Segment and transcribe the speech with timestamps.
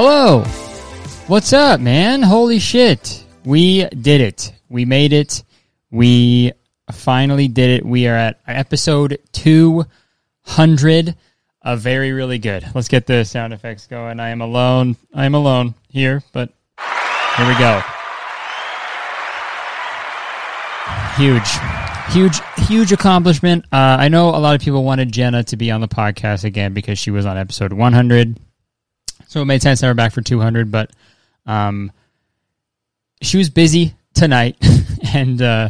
[0.00, 0.44] Hello.
[1.26, 2.22] What's up, man?
[2.22, 3.24] Holy shit.
[3.44, 4.52] We did it.
[4.68, 5.42] We made it.
[5.90, 6.52] We
[6.92, 7.84] finally did it.
[7.84, 11.16] We are at episode 200
[11.62, 12.64] A Very Really Good.
[12.76, 14.20] Let's get the sound effects going.
[14.20, 14.94] I am alone.
[15.12, 16.50] I am alone here, but
[17.36, 17.82] here we go.
[21.16, 21.50] Huge.
[22.10, 23.64] Huge, huge accomplishment.
[23.72, 26.72] Uh, I know a lot of people wanted Jenna to be on the podcast again
[26.72, 28.38] because she was on episode 100
[29.28, 30.72] so it made sense to have her back for 200.
[30.72, 30.90] But
[31.46, 31.92] um,
[33.22, 34.56] she was busy tonight,
[35.14, 35.68] and uh,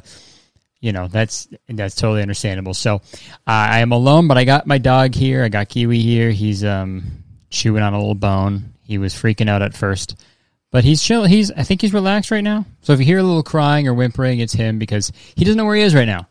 [0.81, 2.73] you know that's that's totally understandable.
[2.73, 2.99] So uh,
[3.47, 5.45] I am alone, but I got my dog here.
[5.45, 6.31] I got Kiwi here.
[6.31, 7.05] He's um,
[7.51, 8.73] chewing on a little bone.
[8.85, 10.17] He was freaking out at first,
[10.71, 11.25] but he's chill.
[11.25, 12.65] He's I think he's relaxed right now.
[12.83, 15.67] So if you hear a little crying or whimpering, it's him because he doesn't know
[15.67, 16.27] where he is right now.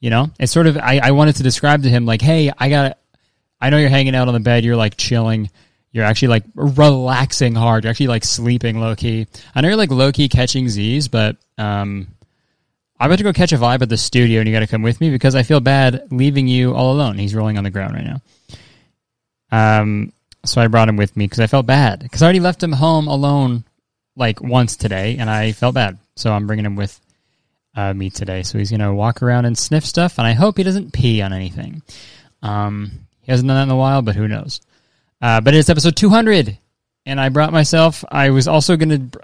[0.00, 2.68] You know, it's sort of I, I wanted to describe to him like, hey, I
[2.68, 2.98] got,
[3.58, 4.62] I know you're hanging out on the bed.
[4.62, 5.48] You're like chilling
[5.94, 7.84] you're actually like relaxing hard.
[7.84, 9.28] You're actually like sleeping low key.
[9.54, 12.08] I know you're like low key catching Z's, but um,
[12.98, 14.82] I'm about to go catch a vibe at the studio, and you got to come
[14.82, 17.16] with me because I feel bad leaving you all alone.
[17.16, 19.80] He's rolling on the ground right now.
[19.80, 20.12] Um,
[20.44, 22.72] so I brought him with me because I felt bad because I already left him
[22.72, 23.62] home alone
[24.16, 25.98] like once today, and I felt bad.
[26.16, 27.00] So I'm bringing him with
[27.76, 28.42] uh, me today.
[28.42, 31.32] So he's gonna walk around and sniff stuff, and I hope he doesn't pee on
[31.32, 31.82] anything.
[32.42, 34.60] Um, he hasn't done that in a while, but who knows?
[35.20, 36.58] Uh, but it's episode 200,
[37.06, 38.04] and I brought myself.
[38.10, 39.18] I was also going to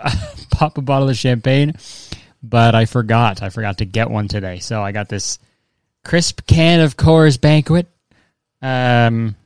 [0.51, 1.75] pop a bottle of champagne,
[2.43, 3.43] but I forgot.
[3.43, 5.39] I forgot to get one today, so I got this
[6.05, 7.87] crisp can of Coors Banquet.
[8.63, 9.37] Um,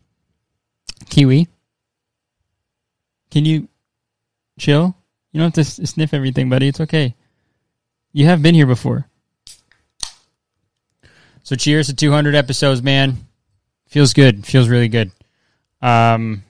[1.08, 1.48] kiwi.
[3.30, 3.68] Can you
[4.58, 4.94] chill?
[5.32, 6.68] You don't have to sniff everything, buddy.
[6.68, 7.14] It's okay.
[8.12, 9.08] You have been here before.
[11.42, 13.16] So cheers to 200 episodes, man.
[13.88, 14.46] Feels good.
[14.46, 15.10] Feels really good.
[15.84, 16.42] Um,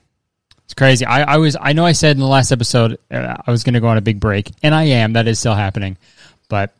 [0.63, 1.05] it's crazy.
[1.05, 3.73] I, I was I know I said in the last episode uh, I was going
[3.73, 5.13] to go on a big break, and I am.
[5.13, 5.97] That is still happening,
[6.49, 6.73] but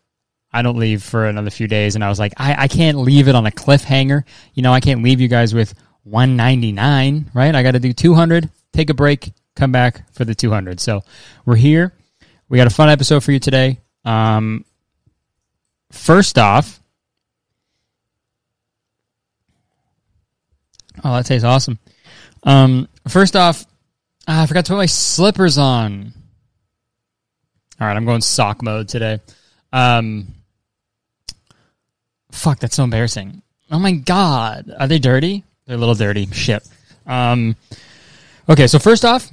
[0.51, 1.95] I don't leave for another few days.
[1.95, 4.23] And I was like, I, I can't leave it on a cliffhanger.
[4.53, 5.73] You know, I can't leave you guys with
[6.03, 7.53] 199, right?
[7.53, 10.79] I got to do 200, take a break, come back for the 200.
[10.79, 11.03] So
[11.45, 11.93] we're here.
[12.47, 13.79] We got a fun episode for you today.
[14.05, 14.63] Um,
[15.91, 16.79] first off,
[21.03, 21.79] oh, that tastes awesome.
[22.45, 23.65] Um, first off,
[24.27, 26.13] ah, I forgot to put my slippers on.
[27.79, 29.19] All right, I'm going sock mode today.
[29.73, 30.27] Um,
[32.31, 33.41] fuck, that's so embarrassing.
[33.71, 35.43] Oh my god, are they dirty?
[35.65, 36.27] They're a little dirty.
[36.27, 36.65] Shit.
[37.05, 37.55] Um,
[38.47, 39.29] okay, so first off,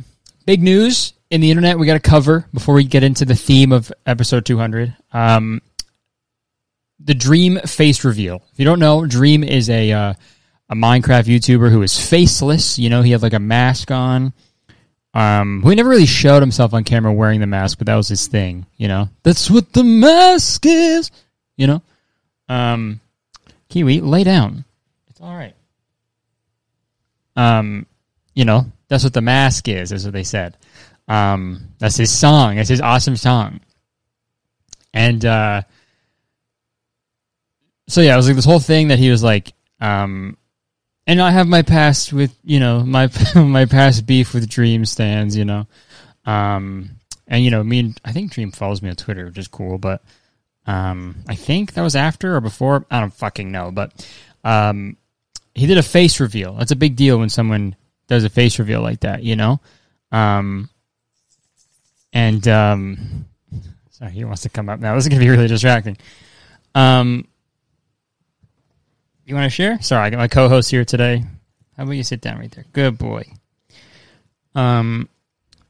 [0.47, 3.73] big news in the internet we got to cover before we get into the theme
[3.73, 4.95] of episode 200.
[5.13, 5.61] Um,
[6.99, 8.43] the Dream face reveal.
[8.53, 10.15] If you don't know, Dream is a uh,
[10.73, 12.79] a Minecraft YouTuber who was faceless.
[12.79, 14.33] You know, he had like a mask on.
[15.13, 18.27] Um, who never really showed himself on camera wearing the mask, but that was his
[18.27, 18.65] thing.
[18.79, 21.11] You know, that's what the mask is.
[21.59, 21.83] You know,
[22.49, 23.01] um,
[23.69, 24.65] Kiwi, lay down.
[25.11, 25.55] It's all right.
[27.37, 27.85] Um,
[28.35, 29.93] you know, that's what the mask is.
[29.93, 30.57] Is what they said.
[31.07, 32.57] Um, that's his song.
[32.57, 33.61] That's his awesome song.
[34.95, 35.63] And uh,
[37.89, 40.39] so yeah, it was like this whole thing that he was like, um,
[41.07, 45.37] and I have my past with you know my my past beef with Dream stands,
[45.37, 45.67] you know,
[46.25, 46.91] um,
[47.27, 49.79] and you know me and I think Dream follows me on Twitter, which is cool,
[49.79, 50.03] but
[50.67, 52.87] um, I think that was after or before.
[52.91, 54.09] I don't fucking know, but
[54.45, 54.97] um,
[55.55, 56.55] he did a face reveal.
[56.55, 57.77] That's a big deal when someone
[58.07, 59.61] does a face reveal like that, you know.
[60.13, 60.69] Um,
[62.13, 63.27] and um,
[63.91, 64.95] sorry, he wants to come up now.
[64.97, 65.97] This is gonna be really distracting.
[66.75, 67.27] Um,
[69.33, 69.81] you want to share?
[69.81, 71.25] Sorry, I got my co-host here today.
[71.77, 72.67] How about you sit down right there?
[72.73, 73.25] Good boy.
[74.55, 75.09] Um,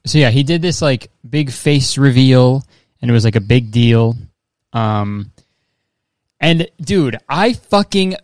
[0.04, 2.64] so yeah, he did this like big face reveal,
[3.00, 4.16] and it was like a big deal.
[4.72, 5.30] Um,
[6.40, 8.16] and dude, I fucking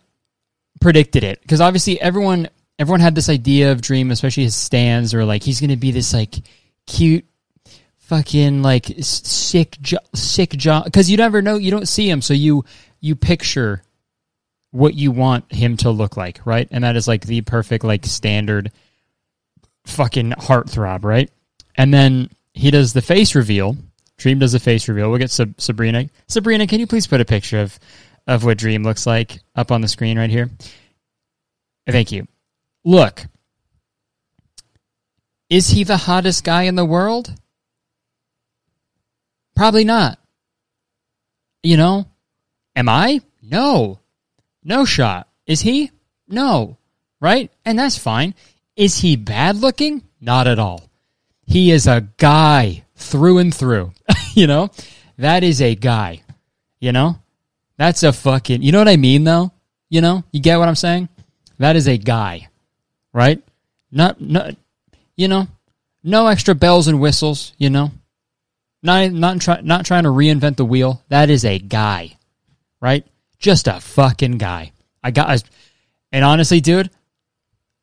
[0.81, 5.23] predicted it because obviously everyone everyone had this idea of Dream, especially his stands, or
[5.23, 6.35] like he's gonna be this like
[6.85, 7.25] cute
[7.99, 12.33] fucking like sick jo- sick job because you never know you don't see him so
[12.33, 12.65] you
[12.99, 13.83] you picture
[14.71, 16.67] what you want him to look like, right?
[16.71, 18.71] And that is like the perfect, like standard
[19.85, 21.29] fucking heartthrob, right?
[21.75, 23.77] And then he does the face reveal.
[24.17, 25.09] Dream does the face reveal.
[25.09, 26.09] We'll get Sab- Sabrina.
[26.27, 27.79] Sabrina, can you please put a picture of
[28.27, 30.49] of what Dream looks like up on the screen right here?
[31.87, 32.27] Thank you.
[32.83, 33.25] Look,
[35.49, 37.33] is he the hottest guy in the world?
[39.55, 40.19] Probably not.
[41.63, 42.05] You know,
[42.75, 43.21] am I?
[43.41, 43.98] No.
[44.63, 45.27] No shot.
[45.45, 45.91] Is he?
[46.27, 46.77] No.
[47.19, 47.51] Right?
[47.65, 48.35] And that's fine.
[48.75, 50.03] Is he bad looking?
[50.21, 50.83] Not at all.
[51.45, 53.91] He is a guy through and through.
[54.35, 54.69] you know?
[55.17, 56.21] That is a guy.
[56.79, 57.17] You know?
[57.77, 59.51] That's a fucking, you know what I mean though?
[59.89, 60.23] You know?
[60.31, 61.09] You get what I'm saying?
[61.57, 62.49] That is a guy.
[63.13, 63.41] Right?
[63.91, 64.55] Not, not,
[65.15, 65.47] you know,
[66.03, 67.91] no extra bells and whistles, you know?
[68.83, 71.01] Not, not, try, not trying to reinvent the wheel.
[71.09, 72.17] That is a guy.
[72.79, 73.05] Right?
[73.39, 74.71] Just a fucking guy.
[75.03, 75.43] I got,
[76.11, 76.89] and honestly, dude,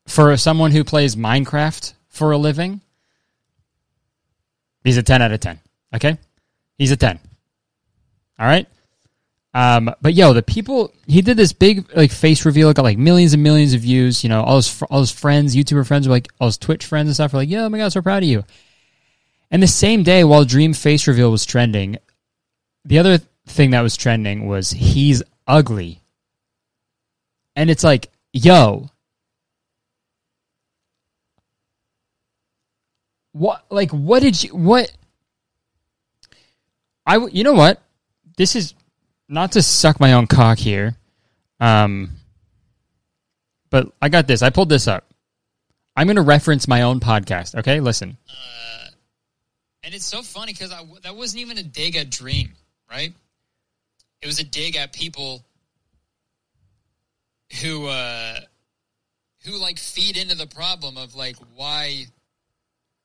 [0.06, 2.81] for someone who plays Minecraft for a living,
[4.85, 5.58] he's a 10 out of 10.
[5.94, 6.19] Okay?
[6.79, 7.19] He's a 10.
[8.38, 8.67] All right?
[9.56, 13.32] Um, but yo, the people he did this big like face reveal, got like millions
[13.32, 14.23] and millions of views.
[14.23, 17.08] You know, all his all his friends, YouTuber friends, were like all his Twitch friends
[17.08, 18.44] and stuff, were like, "Yo, oh my god, so proud of you."
[19.50, 21.97] And the same day, while Dream face reveal was trending,
[22.85, 23.17] the other
[23.47, 26.00] thing that was trending was he's ugly,
[27.54, 28.90] and it's like, yo,
[33.32, 33.64] what?
[33.70, 34.90] Like, what did you what?
[37.06, 37.81] I you know what?
[38.37, 38.75] This is
[39.28, 40.96] not to suck my own cock here,
[41.60, 42.10] um,
[43.70, 44.43] but I got this.
[44.43, 45.04] I pulled this up.
[45.96, 47.54] I'm going to reference my own podcast.
[47.54, 48.19] Okay, listen.
[48.28, 48.88] Uh,
[49.82, 50.70] and it's so funny because
[51.02, 52.52] that wasn't even a dig at Dream,
[52.90, 53.14] right?
[54.23, 55.45] It was a dig at people
[57.63, 58.41] who uh,
[59.45, 62.07] who like feed into the problem of like why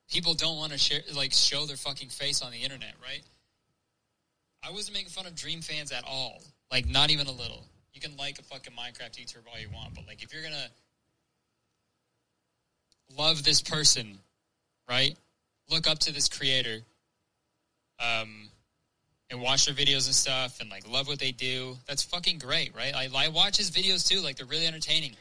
[0.09, 3.23] people don't want to share like show their fucking face on the internet, right?
[4.63, 6.41] I wasn't making fun of Dream fans at all.
[6.71, 7.65] Like, not even a little.
[7.93, 10.69] You can like a fucking Minecraft YouTuber all you want, but like, if you're gonna
[13.17, 14.19] love this person,
[14.89, 15.17] right?
[15.69, 16.79] Look up to this creator,
[17.99, 18.49] um,
[19.31, 21.77] and watch their videos and stuff, and like love what they do.
[21.87, 22.93] That's fucking great, right?
[22.93, 24.21] I, I watch his videos too.
[24.21, 25.15] Like, they're really entertaining.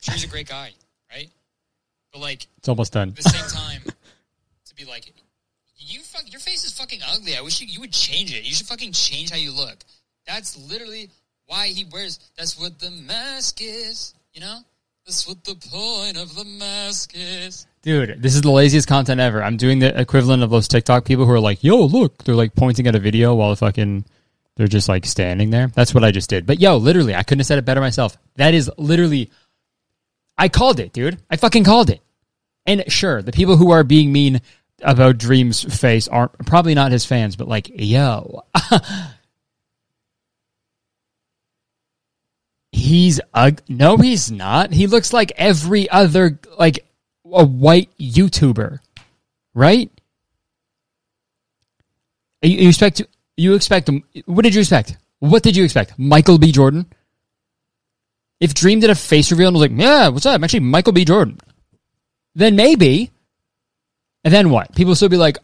[0.00, 0.70] Sure, he's a great guy,
[1.10, 1.28] right?
[2.12, 3.08] But like, it's almost done.
[3.08, 3.82] At the same time,
[4.66, 5.12] to be like,
[5.76, 7.36] you fuck, your face is fucking ugly.
[7.36, 8.44] I wish you, you would change it.
[8.44, 9.78] You should fucking change how you look.
[10.26, 11.10] That's literally
[11.46, 12.20] why he wears.
[12.36, 14.14] That's what the mask is.
[14.32, 14.60] You know.
[15.06, 17.66] That's what the point of the mask is.
[17.88, 19.42] Dude, this is the laziest content ever.
[19.42, 22.54] I'm doing the equivalent of those TikTok people who are like, "Yo, look!" They're like
[22.54, 24.04] pointing at a video while fucking
[24.56, 25.68] they're just like standing there.
[25.68, 26.44] That's what I just did.
[26.44, 28.18] But yo, literally, I couldn't have said it better myself.
[28.36, 29.30] That is literally,
[30.36, 31.16] I called it, dude.
[31.30, 32.02] I fucking called it.
[32.66, 34.42] And sure, the people who are being mean
[34.82, 38.42] about Dream's face aren't probably not his fans, but like, yo,
[42.70, 44.74] he's a no, he's not.
[44.74, 46.84] He looks like every other like
[47.32, 48.78] a white YouTuber,
[49.54, 49.90] right?
[52.42, 53.02] You, you expect
[53.36, 53.90] you expect?
[54.26, 54.96] What did you expect?
[55.20, 55.98] What did you expect?
[55.98, 56.52] Michael B.
[56.52, 56.86] Jordan.
[58.40, 60.34] If Dream did a face reveal and was like, "Yeah, what's up?
[60.34, 61.04] I'm actually Michael B.
[61.04, 61.38] Jordan,"
[62.34, 63.10] then maybe
[64.24, 64.74] and then what?
[64.74, 65.38] People still be like,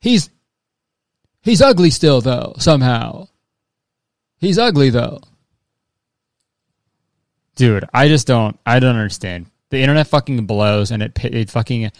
[0.00, 0.30] he's
[1.42, 3.28] he's ugly still though somehow.
[4.38, 5.20] He's ugly though.
[7.56, 9.46] Dude, I just don't I don't understand.
[9.72, 11.90] The internet fucking blows and it it fucking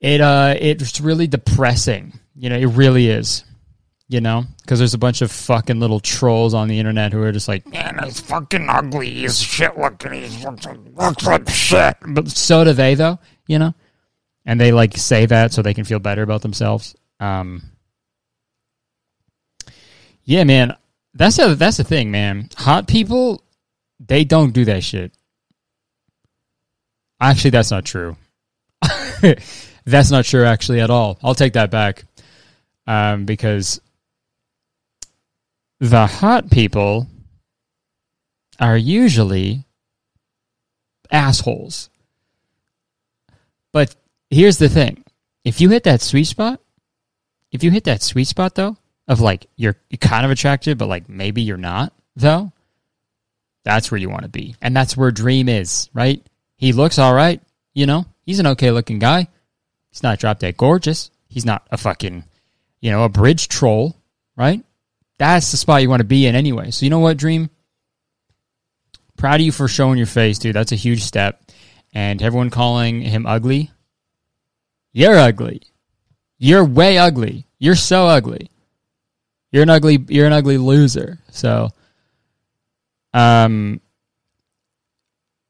[0.00, 2.12] it uh it's really depressing.
[2.36, 3.42] You know, it really is.
[4.06, 7.32] You know, because there's a bunch of fucking little trolls on the internet who are
[7.32, 9.10] just like, man, he's fucking ugly.
[9.10, 10.12] He's shit looking.
[10.12, 11.96] He looks like shit.
[12.06, 13.18] But so do they, though.
[13.48, 13.74] You know,
[14.46, 16.94] and they like say that so they can feel better about themselves.
[17.18, 17.64] Um,
[20.22, 20.76] yeah, man,
[21.14, 22.48] that's the that's the thing, man.
[22.58, 23.42] Hot people,
[23.98, 25.17] they don't do that shit.
[27.20, 28.16] Actually, that's not true.
[29.84, 31.18] that's not true, actually, at all.
[31.22, 32.04] I'll take that back,
[32.86, 33.80] um, because
[35.80, 37.06] the hot people
[38.60, 39.64] are usually
[41.10, 41.90] assholes.
[43.72, 43.94] But
[44.30, 45.04] here's the thing
[45.44, 46.60] if you hit that sweet spot,
[47.52, 51.08] if you hit that sweet spot though, of like you're kind of attractive, but like
[51.08, 52.52] maybe you're not though,
[53.64, 54.54] that's where you want to be.
[54.60, 56.24] And that's where Dream is, right?
[56.58, 57.40] He looks all right,
[57.72, 59.28] you know, he's an okay looking guy.
[59.90, 61.10] He's not drop dead gorgeous.
[61.28, 62.24] He's not a fucking,
[62.80, 63.96] you know, a bridge troll,
[64.36, 64.62] right?
[65.18, 66.70] That's the spot you want to be in anyway.
[66.70, 67.48] So you know what, Dream?
[69.16, 70.54] Proud of you for showing your face, dude.
[70.54, 71.42] That's a huge step.
[71.94, 73.70] And everyone calling him ugly.
[74.92, 75.62] You're ugly.
[76.38, 77.46] You're way ugly.
[77.58, 78.50] You're so ugly.
[79.50, 81.18] You're an ugly you're an ugly loser.
[81.30, 81.70] So
[83.14, 83.80] um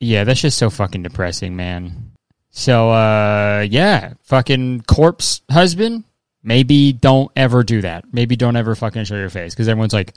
[0.00, 2.12] yeah, that's just so fucking depressing, man.
[2.50, 6.04] So uh yeah, fucking corpse husband,
[6.42, 8.04] maybe don't ever do that.
[8.12, 10.14] Maybe don't ever fucking show your face because everyone's like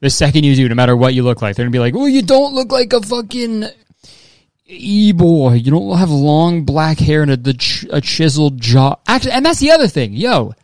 [0.00, 2.08] the second you do, no matter what you look like, they're gonna be like, "Well,
[2.08, 3.66] you don't look like a fucking
[4.66, 5.52] e boy.
[5.54, 7.50] You don't have long black hair and a,
[7.90, 10.54] a chiseled jaw." Actually, and that's the other thing, yo.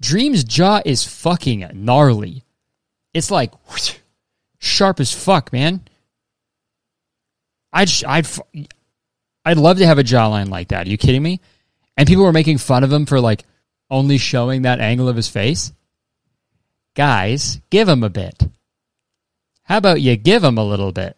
[0.00, 2.44] Dream's jaw is fucking gnarly.
[3.12, 3.96] It's like whoosh,
[4.58, 5.82] sharp as fuck, man.
[7.72, 8.26] I'd I'd
[9.44, 10.86] I'd love to have a jawline like that.
[10.86, 11.40] Are you kidding me?
[11.96, 13.44] And people were making fun of him for like
[13.90, 15.72] only showing that angle of his face.
[16.94, 18.42] Guys, give him a bit.
[19.62, 21.16] How about you give him a little bit?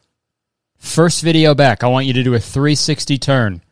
[0.76, 3.62] First video back, I want you to do a 360 turn.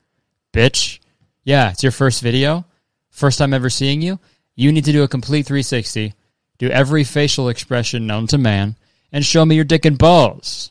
[0.52, 1.00] Bitch.
[1.44, 2.64] Yeah, it's your first video.
[3.10, 4.18] First time ever seeing you.
[4.54, 6.14] You need to do a complete 360,
[6.58, 8.76] do every facial expression known to man,
[9.12, 10.70] and show me your dick and balls.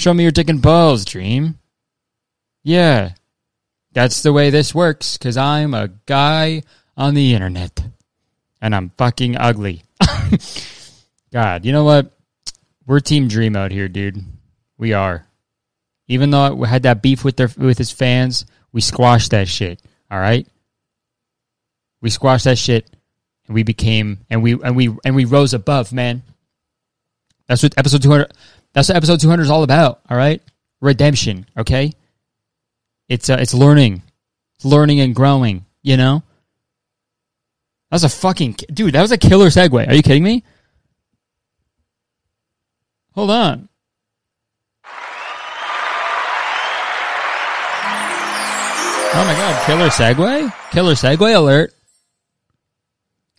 [0.00, 1.58] Show me your dick and balls, Dream.
[2.62, 3.10] Yeah.
[3.92, 6.62] That's the way this works, because I'm a guy
[6.96, 7.84] on the internet.
[8.62, 9.82] And I'm fucking ugly.
[11.34, 12.12] God, you know what?
[12.86, 14.24] We're Team Dream out here, dude.
[14.78, 15.26] We are.
[16.08, 19.82] Even though we had that beef with their with his fans, we squashed that shit.
[20.10, 20.48] All right.
[22.00, 22.88] We squashed that shit,
[23.46, 26.22] and we became and we and we and we rose above, man.
[27.48, 28.32] That's what episode two hundred.
[28.72, 30.00] That's what episode two hundred is all about.
[30.08, 30.42] All right,
[30.80, 31.46] redemption.
[31.56, 31.92] Okay.
[33.08, 34.02] It's uh, it's learning,
[34.56, 35.64] it's learning and growing.
[35.82, 36.22] You know.
[37.90, 38.94] That was a fucking dude.
[38.94, 39.88] That was a killer segue.
[39.88, 40.44] Are you kidding me?
[43.14, 43.68] Hold on.
[49.12, 50.70] Oh my god, killer segue?
[50.70, 51.74] Killer segue alert.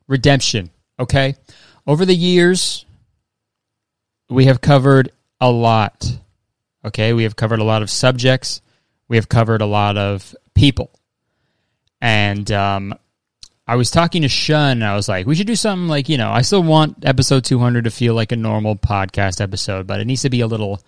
[0.09, 0.69] Redemption.
[0.99, 1.35] Okay.
[1.87, 2.85] Over the years,
[4.29, 6.09] we have covered a lot.
[6.85, 7.11] Okay.
[7.11, 8.61] We have covered a lot of subjects.
[9.09, 10.91] We have covered a lot of people.
[11.99, 12.95] And um,
[13.67, 16.17] I was talking to Shun, and I was like, we should do something like, you
[16.17, 20.05] know, I still want episode 200 to feel like a normal podcast episode, but it
[20.05, 20.81] needs to be a little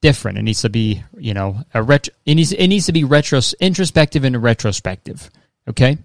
[0.00, 0.38] different.
[0.38, 2.14] It needs to be, you know, a retro.
[2.24, 5.30] It needs it needs to be retro introspective and retrospective.
[5.68, 5.98] Okay,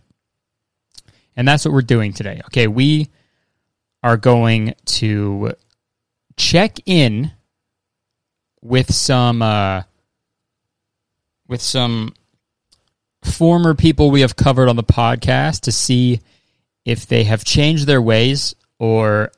[1.35, 2.41] and that's what we're doing today.
[2.45, 3.09] Okay, we
[4.03, 5.53] are going to
[6.37, 7.31] check in
[8.61, 9.83] with some uh,
[11.47, 12.13] with some
[13.23, 16.21] former people we have covered on the podcast to see
[16.85, 19.31] if they have changed their ways or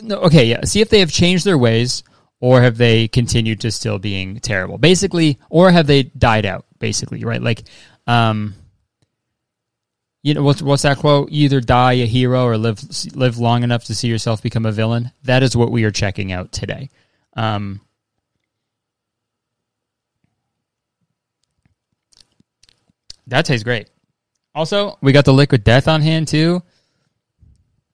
[0.00, 2.02] no okay yeah see if they have changed their ways
[2.40, 7.24] or have they continued to still being terrible basically or have they died out basically
[7.24, 7.42] right?
[7.42, 7.62] Like
[8.06, 8.54] um
[10.22, 11.30] you know what's what's that quote?
[11.30, 12.80] You either die a hero or live
[13.14, 15.12] live long enough to see yourself become a villain.
[15.24, 16.88] That is what we are checking out today
[17.34, 17.80] um
[23.26, 23.88] that tastes great
[24.54, 26.62] also we got the liquid death on hand too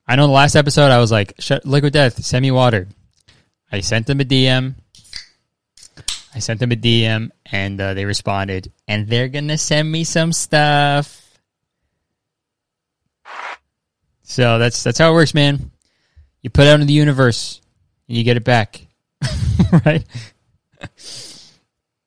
[0.06, 2.86] i know the last episode i was like liquid death send me water
[3.72, 4.74] I sent them a DM.
[6.34, 10.32] I sent them a DM and uh, they responded, and they're gonna send me some
[10.32, 11.38] stuff.
[14.22, 15.70] So that's that's how it works, man.
[16.42, 17.60] You put out in the universe
[18.08, 18.86] and you get it back,
[19.84, 20.04] right?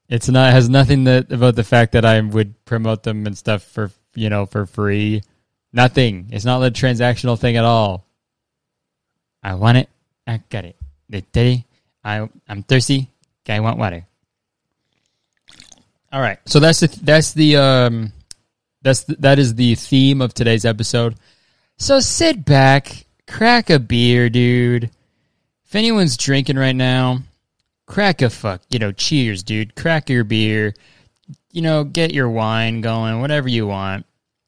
[0.10, 3.64] It's not has nothing that about the fact that I would promote them and stuff
[3.64, 5.24] for you know for free.
[5.72, 6.28] Nothing.
[6.32, 8.06] It's not a transactional thing at all.
[9.42, 9.90] I want it.
[10.28, 10.78] I got it.
[11.32, 11.66] Daddy,
[12.04, 13.10] I I'm thirsty.
[13.48, 14.06] I want water.
[16.12, 18.14] All right, so that's the that's the um
[18.84, 21.16] that's the, that is the theme of today's episode.
[21.78, 24.92] So sit back, crack a beer, dude.
[25.74, 27.24] If anyone's drinking right now,
[27.88, 28.62] crack a fuck.
[28.70, 29.74] You know, cheers, dude.
[29.74, 30.76] Crack your beer.
[31.52, 34.06] You know, get your wine going, whatever you want.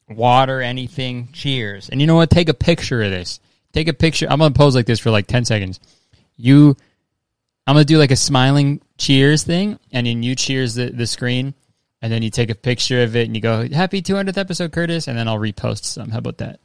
[0.08, 1.30] Water, anything.
[1.32, 1.88] Cheers.
[1.88, 2.30] And you know what?
[2.30, 3.40] Take a picture of this.
[3.72, 4.28] Take a picture.
[4.30, 5.80] I'm gonna pose like this for like ten seconds
[6.36, 6.76] you
[7.66, 11.54] I'm gonna do like a smiling cheers thing, and then you cheers the, the screen,
[12.00, 15.08] and then you take a picture of it, and you go happy 200th episode, Curtis,
[15.08, 16.10] and then I'll repost some.
[16.10, 16.60] How about that?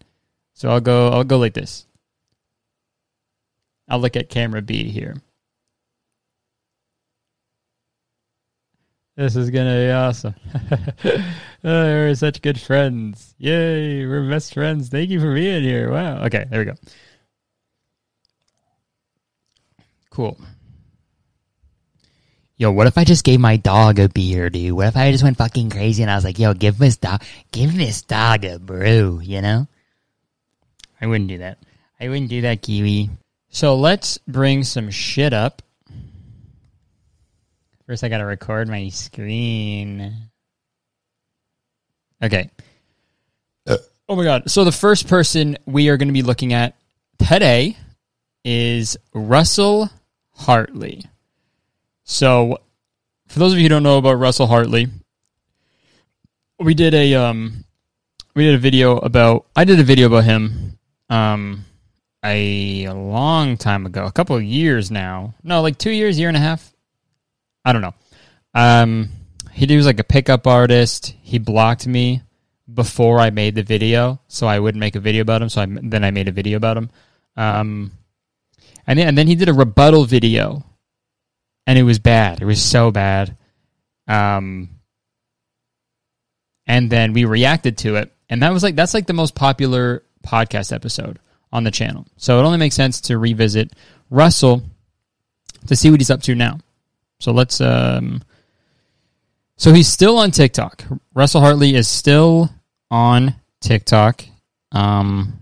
[0.54, 1.88] So I'll go I'll go like this.
[3.92, 5.18] I'll look at camera B here.
[9.18, 10.34] This is gonna be awesome.
[11.04, 11.24] oh,
[11.64, 13.36] we're such good friends.
[13.38, 14.88] Yay, we're best friends.
[14.88, 15.92] Thank you for being here.
[15.92, 16.24] Wow.
[16.24, 16.76] Okay, there we go.
[20.10, 20.40] Cool.
[22.56, 24.72] yo, what if I just gave my dog a beer, dude?
[24.72, 27.24] What if I just went fucking crazy and I was like, yo, give this dog,
[27.52, 29.68] give this dog a brew, you know?
[31.02, 31.58] I wouldn't do that.
[32.00, 33.10] I wouldn't do that, Kiwi.
[33.52, 35.62] So let's bring some shit up.
[37.86, 40.30] First, I gotta record my screen.
[42.24, 42.50] Okay.
[43.68, 44.52] Oh my god.
[44.52, 46.76] So the first person we are going to be looking at
[47.18, 47.78] today
[48.44, 49.90] is Russell
[50.32, 51.06] Hartley.
[52.04, 52.58] So
[53.28, 54.88] for those of you who don't know about Russell Hartley,
[56.60, 57.64] we did a um
[58.34, 60.78] we did a video about I did a video about him
[61.10, 61.66] um
[62.24, 65.34] a, long time ago, a couple of years now.
[65.44, 66.74] No, like 2 years, year and a half.
[67.66, 67.94] I don't know.
[68.54, 69.10] Um
[69.52, 71.14] he was like a pickup artist.
[71.22, 72.22] He blocked me
[72.74, 75.50] before I made the video, so I wouldn't make a video about him.
[75.50, 76.90] So I, then I made a video about him.
[77.36, 77.92] Um,
[78.88, 80.64] and then, and then he did a rebuttal video,
[81.68, 82.42] and it was bad.
[82.42, 83.38] It was so bad.
[84.08, 84.70] Um,
[86.66, 90.04] and then we reacted to it, and that was like that's like the most popular
[90.26, 91.20] podcast episode
[91.52, 92.06] on the channel.
[92.18, 93.72] So it only makes sense to revisit
[94.10, 94.64] Russell
[95.68, 96.60] to see what he's up to now.
[97.20, 98.24] So let's um.
[99.58, 100.84] So he's still on TikTok.
[101.14, 102.50] Russell Hartley is still
[102.90, 104.26] on TikTok.
[104.72, 105.42] Um,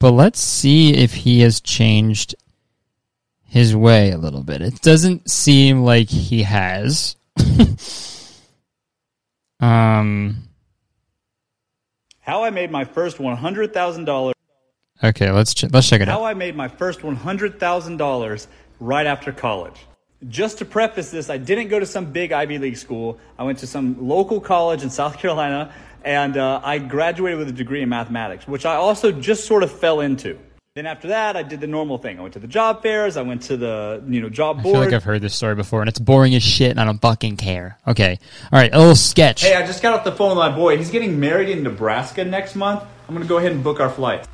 [0.00, 2.34] but let's see if he has changed
[3.44, 4.60] his way a little bit.
[4.60, 7.16] It doesn't seem like he has.
[9.60, 10.47] um,
[12.28, 14.34] How I made my first one hundred thousand dollars.
[15.02, 16.20] okay, let's ch- let's check it How out.
[16.20, 18.48] How I made my first one hundred thousand dollars
[18.80, 19.86] right after college.
[20.28, 23.18] Just to preface this, I didn't go to some big Ivy League school.
[23.38, 25.72] I went to some local college in South Carolina,
[26.04, 29.72] and uh, I graduated with a degree in mathematics, which I also just sort of
[29.72, 30.38] fell into.
[30.78, 32.20] Then after that, I did the normal thing.
[32.20, 33.16] I went to the job fairs.
[33.16, 34.84] I went to the you know job I feel board.
[34.84, 37.36] like I've heard this story before, and it's boring as shit, and I don't fucking
[37.36, 37.76] care.
[37.88, 38.20] Okay,
[38.52, 39.40] all right, a little sketch.
[39.40, 40.78] Hey, I just got off the phone with my boy.
[40.78, 42.84] He's getting married in Nebraska next month.
[43.08, 44.28] I'm gonna go ahead and book our flight.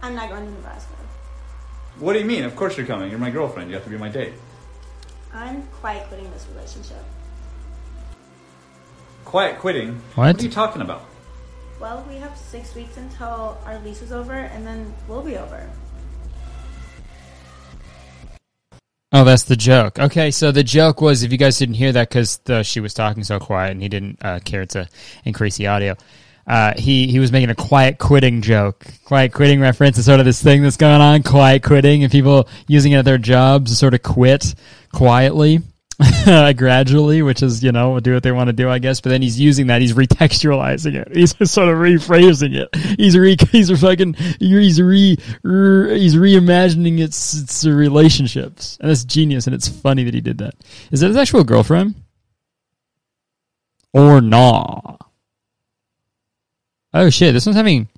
[0.00, 0.94] I'm not going to Nebraska.
[1.98, 2.44] What do you mean?
[2.44, 3.10] Of course you're coming.
[3.10, 3.68] You're my girlfriend.
[3.68, 4.32] You have to be my date.
[5.34, 7.04] I'm quiet quitting this relationship.
[9.26, 10.00] Quiet quitting.
[10.14, 10.28] What?
[10.28, 11.04] What are you talking about?
[11.84, 15.68] Well, we have six weeks until our lease is over, and then we'll be over.
[19.12, 19.98] Oh, that's the joke.
[19.98, 23.22] Okay, so the joke was if you guys didn't hear that because she was talking
[23.22, 24.88] so quiet and he didn't uh, care to
[25.26, 25.94] increase the audio.
[26.46, 28.86] Uh, he he was making a quiet quitting joke.
[29.04, 31.22] Quiet quitting reference is sort of this thing that's going on.
[31.22, 34.54] Quiet quitting and people using it at their jobs to sort of quit
[34.90, 35.60] quietly,
[36.56, 39.00] gradually, which is you know do what they want to do, I guess.
[39.00, 39.80] But then he's using that.
[39.80, 41.14] He's retextualizing it.
[41.14, 42.74] He's sort of rephrasing it.
[42.98, 49.46] He's re he's fucking he's re, re he's reimagining its its relationships, and it's genius
[49.46, 50.54] and it's funny that he did that.
[50.90, 51.94] Is that his actual girlfriend?
[53.92, 54.96] Or nah?
[56.92, 57.34] Oh shit!
[57.34, 57.88] This one's having.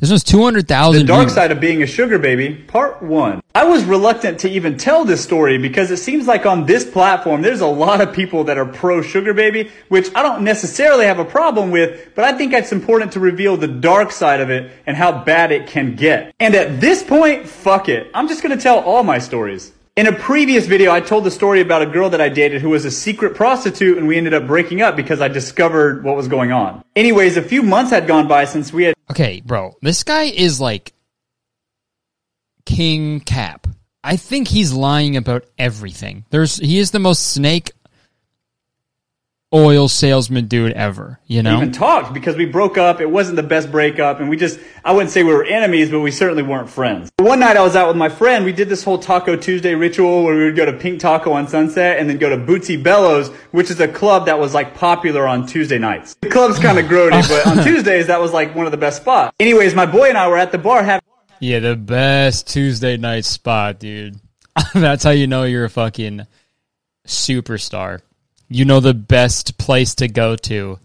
[0.00, 1.02] This hundred thousand.
[1.02, 3.42] The dark side of being a sugar baby, part one.
[3.54, 7.42] I was reluctant to even tell this story because it seems like on this platform,
[7.42, 11.18] there's a lot of people that are pro sugar baby, which I don't necessarily have
[11.18, 14.72] a problem with, but I think it's important to reveal the dark side of it
[14.86, 16.34] and how bad it can get.
[16.40, 18.10] And at this point, fuck it.
[18.14, 19.72] I'm just gonna tell all my stories.
[19.96, 22.70] In a previous video, I told the story about a girl that I dated who
[22.70, 26.26] was a secret prostitute and we ended up breaking up because I discovered what was
[26.26, 26.82] going on.
[26.96, 30.60] Anyways, a few months had gone by since we had Okay, bro, this guy is
[30.60, 30.92] like
[32.64, 33.66] King Cap.
[34.04, 36.24] I think he's lying about everything.
[36.30, 37.72] There's he is the most snake
[39.52, 41.18] oil salesman dude ever.
[41.26, 43.00] You know, even talked because we broke up.
[43.00, 46.00] It wasn't the best breakup, and we just, I wouldn't say we were enemies, but
[46.00, 47.10] we certainly weren't friends.
[47.18, 48.44] One night I was out with my friend.
[48.44, 51.48] We did this whole Taco Tuesday ritual where we would go to Pink Taco on
[51.48, 55.26] Sunset and then go to Bootsy Bellows, which is a club that was like popular
[55.26, 56.16] on Tuesday nights.
[56.20, 59.02] The club's kind of grody, but on Tuesdays that was like one of the best
[59.02, 59.34] spots.
[59.40, 61.00] Anyways, my boy and I were at the bar having
[61.40, 64.20] yeah, the best Tuesday night spot, dude.
[64.74, 66.26] That's how you know you're a fucking
[67.06, 68.00] superstar.
[68.50, 70.78] You know the best place to go to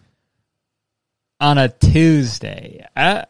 [1.41, 2.85] on a Tuesday.
[2.95, 3.23] Uh,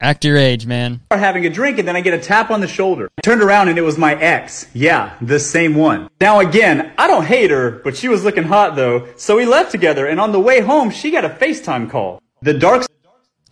[0.00, 1.00] act your age, man.
[1.10, 3.10] having a drink and then I get a tap on the shoulder.
[3.18, 4.68] I turned around and it was my ex.
[4.74, 6.08] Yeah, the same one.
[6.20, 9.08] Now again, I don't hate her, but she was looking hot though.
[9.16, 12.20] So we left together and on the way home, she got a FaceTime call.
[12.42, 12.86] The dark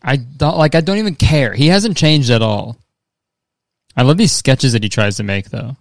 [0.04, 0.74] I don't like.
[0.74, 1.52] I don't even care.
[1.54, 2.76] He hasn't changed at all.
[3.96, 5.76] I love these sketches that he tries to make, though.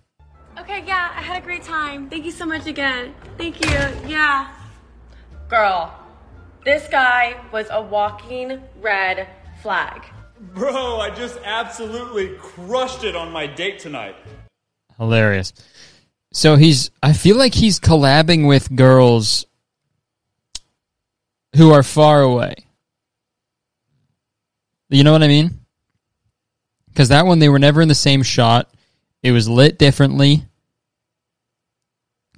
[0.72, 2.10] Okay, yeah, I had a great time.
[2.10, 3.14] Thank you so much again.
[3.38, 3.78] Thank you.
[4.08, 4.50] Yeah.
[5.50, 5.94] Girl,
[6.64, 9.28] this guy was a walking red
[9.62, 10.02] flag.
[10.40, 14.16] Bro, I just absolutely crushed it on my date tonight.
[14.98, 15.52] Hilarious.
[16.32, 19.46] So he's I feel like he's collabing with girls
[21.58, 22.56] who are far away.
[24.90, 25.60] You know what I mean?
[26.96, 28.74] Cuz that one they were never in the same shot.
[29.22, 30.46] It was lit differently.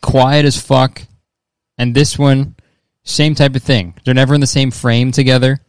[0.03, 1.01] Quiet as fuck.
[1.79, 2.55] And this one
[3.03, 3.95] same type of thing.
[4.05, 5.59] They're never in the same frame together.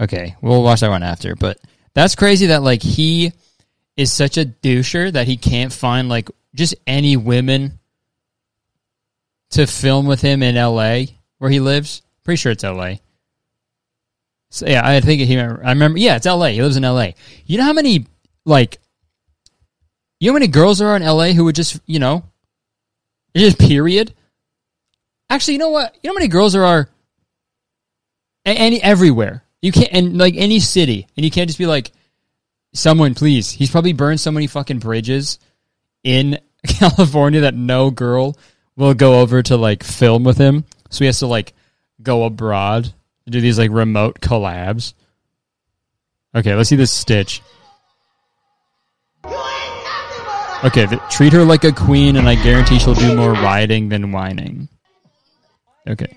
[0.00, 1.36] Okay, we'll watch that one after.
[1.36, 1.58] But
[1.94, 3.32] that's crazy that like he
[3.96, 7.78] is such a doucher that he can't find like just any women
[9.50, 11.18] to film with him in L.A.
[11.38, 12.02] where he lives.
[12.24, 13.00] Pretty sure it's L.A.
[14.50, 15.38] So yeah, I think he.
[15.38, 15.98] I remember.
[15.98, 16.50] Yeah, it's L.A.
[16.50, 17.14] He lives in L.A.
[17.46, 18.06] You know how many
[18.44, 18.78] like
[20.20, 22.24] you know how many girls there are in LA who would just, you know,
[23.36, 24.14] just period?
[25.28, 25.96] Actually, you know what?
[26.02, 26.88] You know how many girls there are
[28.44, 29.42] any everywhere.
[29.60, 31.90] You can't and like any city, and you can't just be like,
[32.72, 33.50] someone please.
[33.50, 35.38] He's probably burned so many fucking bridges
[36.04, 38.36] in California that no girl
[38.76, 40.64] will go over to like film with him.
[40.90, 41.52] So he has to like
[42.02, 42.92] go abroad
[43.28, 44.94] do these like remote collabs.
[46.34, 47.42] Okay, let's see this stitch.
[50.64, 54.12] Okay, th- treat her like a queen, and I guarantee she'll do more riding than
[54.12, 54.68] whining.
[55.88, 56.16] Okay.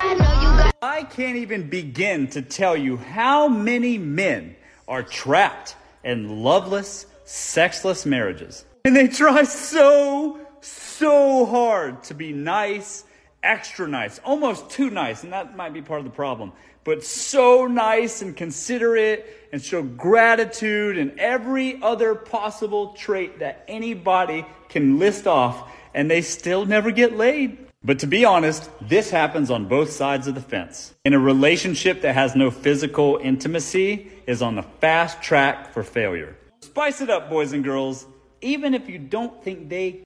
[0.00, 4.56] I can't even begin to tell you how many men
[4.88, 8.64] are trapped in loveless, sexless marriages.
[8.86, 13.04] And they try so, so hard to be nice,
[13.42, 16.52] extra nice, almost too nice, and that might be part of the problem.
[16.84, 24.44] But so nice and considerate and show gratitude and every other possible trait that anybody
[24.68, 27.58] can list off, and they still never get laid.
[27.84, 30.94] But to be honest, this happens on both sides of the fence.
[31.04, 36.36] In a relationship that has no physical intimacy is on the fast track for failure.
[36.60, 38.06] Spice it up, boys and girls,
[38.40, 40.04] even if you don't think they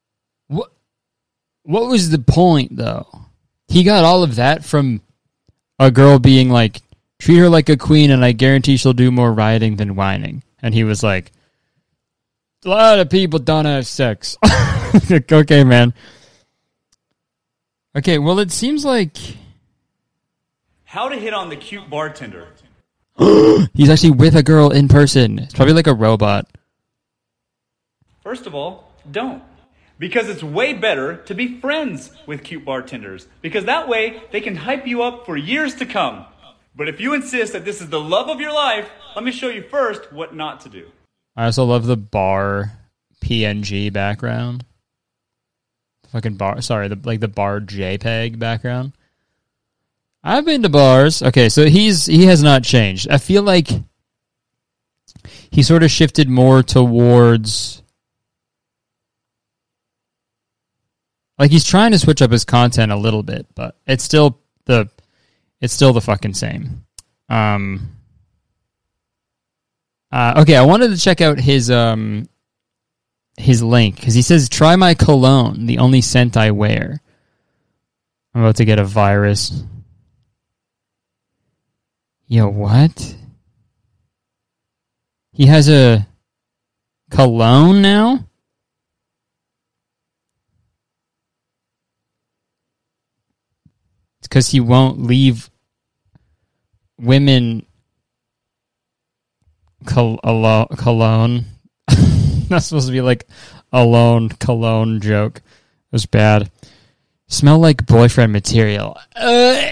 [0.48, 0.72] What
[1.64, 3.25] what was the point though?
[3.68, 5.00] He got all of that from
[5.78, 6.80] a girl being like
[7.18, 10.42] treat her like a queen and I guarantee she'll do more riding than whining.
[10.62, 11.32] And he was like
[12.64, 14.36] a lot of people don't have sex.
[15.10, 15.94] okay, man.
[17.96, 19.16] Okay, well it seems like
[20.84, 22.48] How to hit on the cute bartender.
[23.74, 25.38] he's actually with a girl in person.
[25.38, 26.46] It's probably like a robot.
[28.22, 29.42] First of all, don't.
[29.98, 33.26] Because it's way better to be friends with cute bartenders.
[33.40, 36.26] Because that way they can hype you up for years to come.
[36.74, 39.48] But if you insist that this is the love of your life, let me show
[39.48, 40.88] you first what not to do.
[41.34, 42.72] I also love the bar
[43.22, 44.64] PNG background.
[46.12, 48.92] Fucking bar sorry, the like the bar JPEG background.
[50.22, 51.22] I've been to bars.
[51.22, 53.08] Okay, so he's he has not changed.
[53.08, 53.68] I feel like
[55.50, 57.82] he sort of shifted more towards
[61.38, 64.88] like he's trying to switch up his content a little bit, but it's still the
[65.60, 66.84] it's still the fucking same.
[67.28, 67.92] Um
[70.12, 72.28] uh, okay, I wanted to check out his um
[73.36, 77.00] his link because he says try my cologne, the only scent I wear.
[78.34, 79.62] I'm about to get a virus.
[82.28, 83.16] Yo, what?
[85.32, 86.06] He has a
[87.10, 88.26] cologne now?
[94.15, 95.50] It's because he won't leave
[96.98, 97.64] women
[99.84, 101.44] col- alo- cologne.
[101.88, 103.26] That's supposed to be like
[103.72, 105.38] alone cologne joke.
[105.38, 106.50] It was bad.
[107.28, 108.96] Smell like boyfriend material.
[109.16, 109.70] Uh,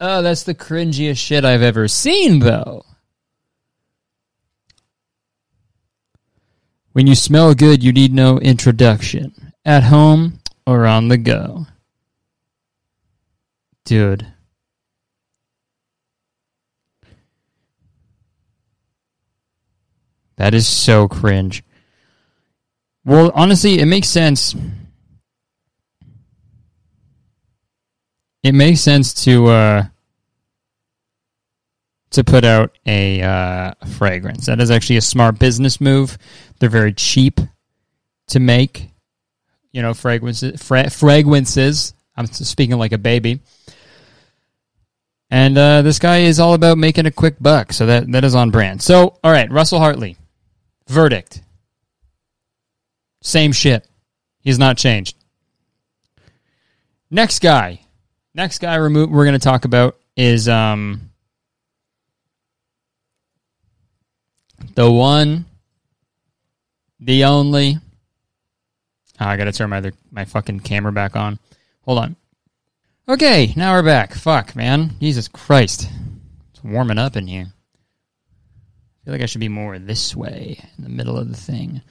[0.00, 2.84] oh, that's the cringiest shit I've ever seen, though.
[6.92, 9.52] When you smell good, you need no introduction.
[9.64, 11.66] At home or on the go.
[13.84, 14.26] Dude.
[20.36, 21.62] That is so cringe.
[23.04, 24.54] Well, honestly, it makes sense.
[28.42, 29.82] It makes sense to uh
[32.10, 34.46] to put out a uh, fragrance.
[34.46, 36.18] That is actually a smart business move.
[36.58, 37.40] They're very cheap
[38.28, 38.89] to make.
[39.72, 40.60] You know, fragrances.
[40.62, 41.94] Fra- fragrances.
[42.16, 43.40] I'm speaking like a baby.
[45.30, 48.34] And uh, this guy is all about making a quick buck, so that that is
[48.34, 48.82] on brand.
[48.82, 50.16] So, all right, Russell Hartley.
[50.88, 51.40] Verdict.
[53.22, 53.86] Same shit.
[54.40, 55.16] He's not changed.
[57.10, 57.80] Next guy.
[58.34, 61.10] Next guy remo- we're going to talk about is um
[64.74, 65.44] the one,
[66.98, 67.78] the only.
[69.20, 71.38] Oh, I gotta turn my my fucking camera back on.
[71.82, 72.16] Hold on.
[73.06, 74.14] Okay, now we're back.
[74.14, 74.92] Fuck, man.
[75.00, 75.90] Jesus Christ.
[76.50, 77.46] It's warming up in here.
[77.48, 81.82] I feel like I should be more this way in the middle of the thing.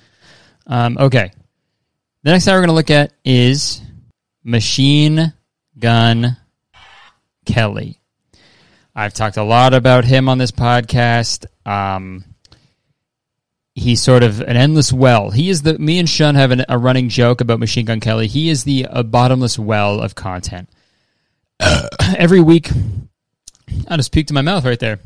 [0.65, 1.31] Um, okay.
[2.23, 3.81] The next guy we're going to look at is
[4.43, 5.33] Machine
[5.77, 6.37] Gun
[7.45, 7.99] Kelly.
[8.95, 11.45] I've talked a lot about him on this podcast.
[11.65, 12.23] Um,
[13.79, 15.31] he's sort of an endless well.
[15.31, 18.27] He is the me and Shun have an, a running joke about Machine Gun Kelly.
[18.27, 20.69] He is the bottomless well of content.
[22.17, 22.69] Every week,
[23.87, 24.99] I just peeked in my mouth right there.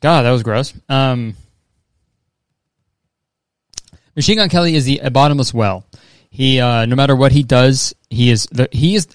[0.00, 0.72] God, that was gross.
[0.88, 1.34] Um,
[4.14, 5.84] Machine Gun Kelly is the bottomless well.
[6.30, 9.08] He, uh, no matter what he does, he is the he is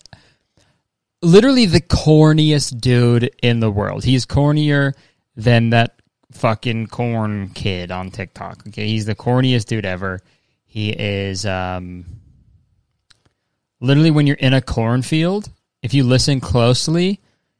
[1.22, 4.04] literally the corniest dude in the world.
[4.04, 4.94] He's cornier
[5.36, 8.68] than that fucking corn kid on TikTok.
[8.68, 10.20] Okay, he's the corniest dude ever.
[10.66, 12.06] He is um,
[13.80, 15.50] literally when you're in a cornfield.
[15.82, 17.20] If you listen closely,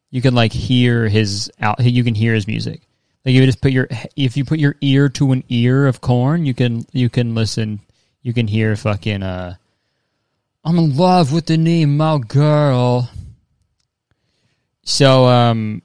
[0.10, 1.80] you can like hear his out.
[1.80, 2.82] You can hear his music.
[3.26, 6.46] Like you just put your if you put your ear to an ear of corn,
[6.46, 7.80] you can you can listen.
[8.24, 9.56] You can hear fucking uh.
[10.66, 13.10] I'm in love with the name my girl.
[14.84, 15.82] So um,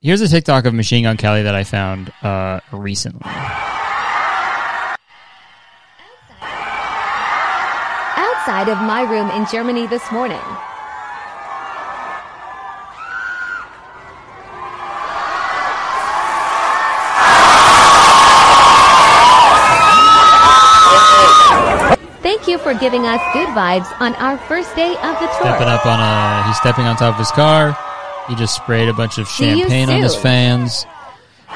[0.00, 3.22] here's a TikTok of Machine Gun Kelly that I found uh recently.
[8.46, 10.40] outside of my room in Germany this morning.
[22.66, 25.54] For giving us good vibes on our first day of the tour.
[25.54, 27.78] Stepping up on a he's stepping on top of his car.
[28.28, 30.84] He just sprayed a bunch of See you champagne on his fans.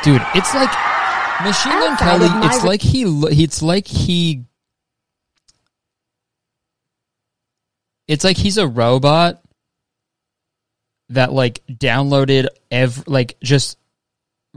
[0.05, 0.71] Dude, it's like
[1.43, 2.27] Machine Gun Outside Kelly.
[2.27, 3.05] of my It's re- like he.
[3.07, 4.45] lo- It's like he.
[8.07, 9.43] It's like he's a robot
[11.09, 13.77] that like downloaded ev like just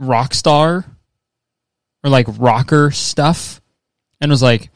[0.00, 0.84] Rockstar
[2.04, 3.60] or like rocker stuff
[4.20, 4.70] and was like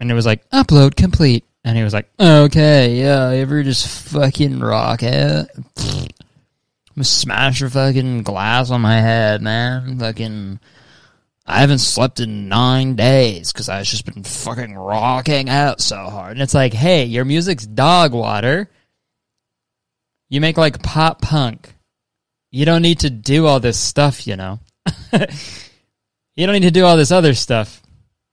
[0.00, 4.60] and it was like upload complete and he was like okay yeah ever just fucking
[4.60, 5.48] rock it
[7.02, 10.58] smash your fucking glass on my head man fucking
[11.46, 16.32] I haven't slept in nine days because I've just been fucking rocking out so hard.
[16.32, 18.70] And it's like, hey, your music's dog water.
[20.30, 21.74] You make like pop punk.
[22.50, 24.58] You don't need to do all this stuff, you know.
[26.36, 27.82] you don't need to do all this other stuff.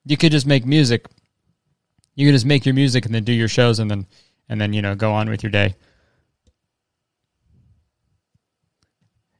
[0.06, 1.06] You could just make music.
[2.16, 4.08] You could just make your music and then do your shows and then
[4.50, 5.76] and then you know go on with your day.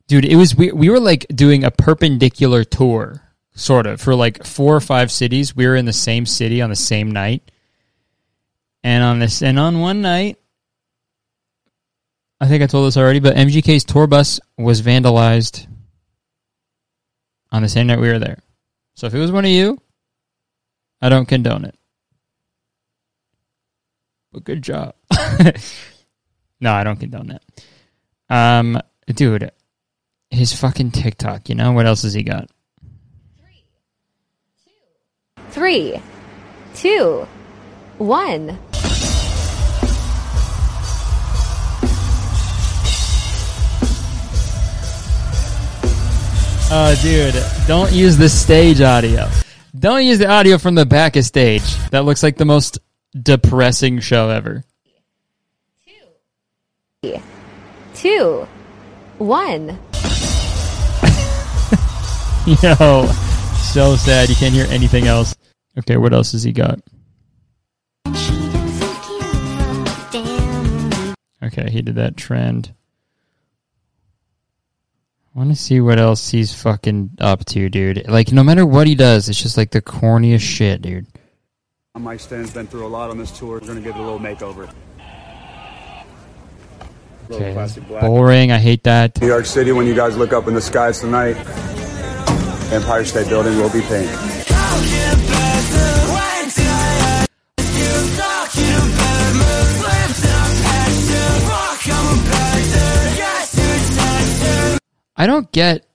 [0.08, 3.22] Dude, it was we we were like doing a perpendicular tour
[3.54, 5.56] sort of for like four or five cities.
[5.56, 7.52] We were in the same city on the same night.
[8.84, 10.38] And on this and on one night
[12.42, 15.68] I think I told this already, but MGK's tour bus was vandalized
[17.52, 18.40] on the same night we were there.
[18.96, 19.78] So if it was one of you,
[21.02, 21.76] I don't condone it.
[24.32, 24.96] But good job.
[26.62, 27.44] no, I don't condone that.
[28.30, 29.52] Um, dude,
[30.30, 31.50] his fucking TikTok.
[31.50, 32.50] You know what else has he got?
[35.50, 36.02] Three,
[36.76, 37.28] two,
[37.98, 38.58] one.
[46.74, 47.36] Oh, dude,
[47.68, 49.28] don't use the stage audio.
[49.78, 51.76] Don't use the audio from the back of stage.
[51.90, 52.80] That looks like the most
[53.12, 54.64] depressing show ever.
[57.94, 58.48] Two,
[59.18, 59.68] one.
[62.64, 63.06] Yo,
[63.58, 64.30] so sad.
[64.30, 65.36] You can't hear anything else.
[65.78, 66.80] Okay, what else has he got?
[71.44, 72.74] Okay, he did that trend.
[75.34, 78.06] I want to see what else he's fucking up to, dude.
[78.10, 81.08] Like, no matter what he does, it's just like the corniest shit, dude.
[81.98, 83.60] Mike Stan's been through a lot on this tour.
[83.60, 84.70] We're gonna give it a little makeover.
[87.30, 87.54] Okay,
[88.02, 88.52] boring.
[88.52, 89.22] I hate that.
[89.22, 91.38] New York City, when you guys look up in the skies tonight,
[92.74, 94.10] Empire State Building will be pink.
[105.22, 105.86] I don't get.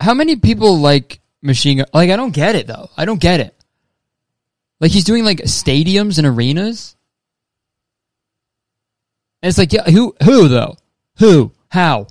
[0.00, 1.86] how many people like Machine Gun?
[1.92, 2.88] Like, I don't get it though.
[2.96, 3.54] I don't get it.
[4.80, 6.96] Like, he's doing like stadiums and arenas.
[9.42, 10.78] And it's like, yeah, who, who though?
[11.18, 11.52] Who?
[11.68, 12.06] How?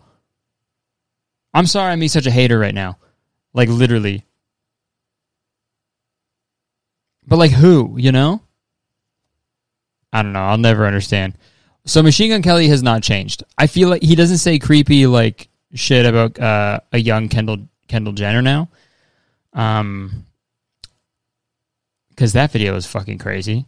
[1.52, 3.00] I'm sorry I'm being such a hater right now.
[3.56, 4.24] Like, literally.
[7.26, 7.96] But like, who?
[7.98, 8.44] You know?
[10.14, 10.44] I don't know.
[10.44, 11.34] I'll never understand.
[11.86, 13.44] So Machine Gun Kelly has not changed.
[13.58, 18.14] I feel like he doesn't say creepy like shit about uh, a young Kendall Kendall
[18.14, 18.70] Jenner now.
[19.54, 20.26] Um,
[22.10, 23.66] because that video is fucking crazy.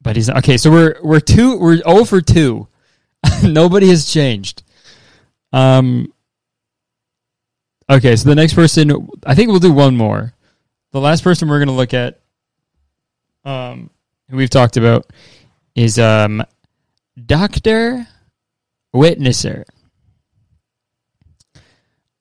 [0.00, 0.56] But he's okay.
[0.56, 2.68] So we're we're two we're zero for two.
[3.42, 4.62] Nobody has changed.
[5.52, 6.12] Um.
[7.90, 10.32] Okay, so the next person, I think we'll do one more.
[10.92, 12.20] The last person we're gonna look at,
[13.44, 13.90] um,
[14.30, 15.10] who we've talked about,
[15.74, 16.44] is um,
[17.26, 18.06] Doctor
[18.94, 19.64] Witnesser.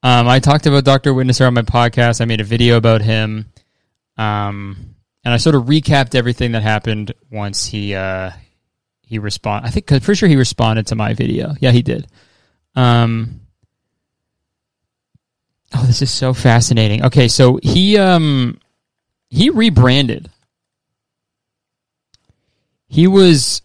[0.04, 1.14] Um, I talked about Dr.
[1.14, 2.22] Witnesser on my podcast.
[2.22, 3.46] I made a video about him.
[4.18, 8.32] Um, and I sort of recapped everything that happened once he uh,
[9.02, 9.66] he respond.
[9.66, 11.54] I think I'm pretty sure he responded to my video.
[11.60, 12.08] Yeah, he did.
[12.76, 13.42] Um,
[15.74, 17.06] oh, this is so fascinating.
[17.06, 18.60] Okay, so he um
[19.30, 20.30] he rebranded.
[22.92, 23.62] He was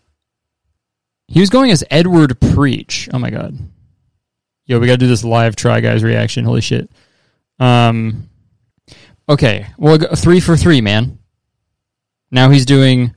[1.27, 3.09] he was going as Edward Preach.
[3.13, 3.59] Oh my god.
[4.67, 6.45] Yo, we gotta do this live try guys reaction.
[6.45, 6.89] Holy shit.
[7.59, 8.31] Um
[9.29, 9.67] Okay.
[9.79, 11.19] Well three for three, man.
[12.31, 13.17] Now he's doing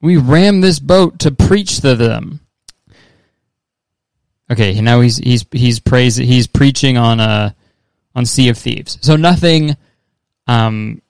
[0.00, 2.38] We ram this boat to preach to them.
[4.48, 7.50] Okay, now he's he's he's praise he's preaching on uh
[8.14, 8.96] on Sea of Thieves.
[9.00, 9.76] So nothing
[10.46, 11.02] um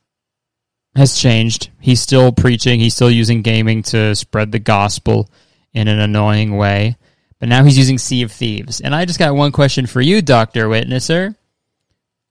[0.97, 1.71] has changed.
[1.81, 5.31] He's still preaching, he's still using gaming to spread the gospel
[5.73, 6.97] in an annoying way.
[7.39, 8.81] But now he's using Sea of Thieves.
[8.81, 10.69] And I just got one question for you, Dr.
[10.69, 11.37] Witnesser.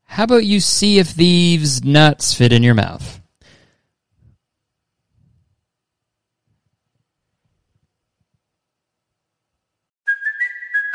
[0.04, 3.22] How about you see if thieves' nuts fit in your mouth?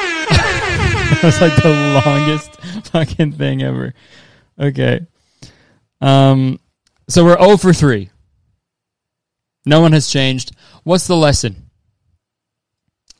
[1.22, 3.94] That's like the longest fucking thing ever.
[4.58, 5.06] Okay.
[6.00, 6.60] Um
[7.08, 8.08] so we're 0 for 3.
[9.66, 10.52] No one has changed.
[10.84, 11.70] What's the lesson?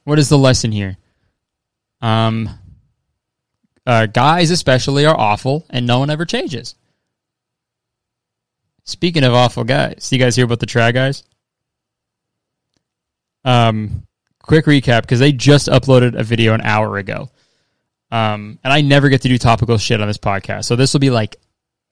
[0.04, 0.96] What is the lesson here?
[2.00, 2.48] Um
[3.86, 6.76] uh, guys especially are awful and no one ever changes.
[8.84, 11.24] Speaking of awful guys, do you guys hear about the Try guys?
[13.44, 14.06] Um
[14.42, 17.30] quick recap because they just uploaded a video an hour ago.
[18.10, 20.64] Um, and I never get to do topical shit on this podcast.
[20.64, 21.36] So this will be like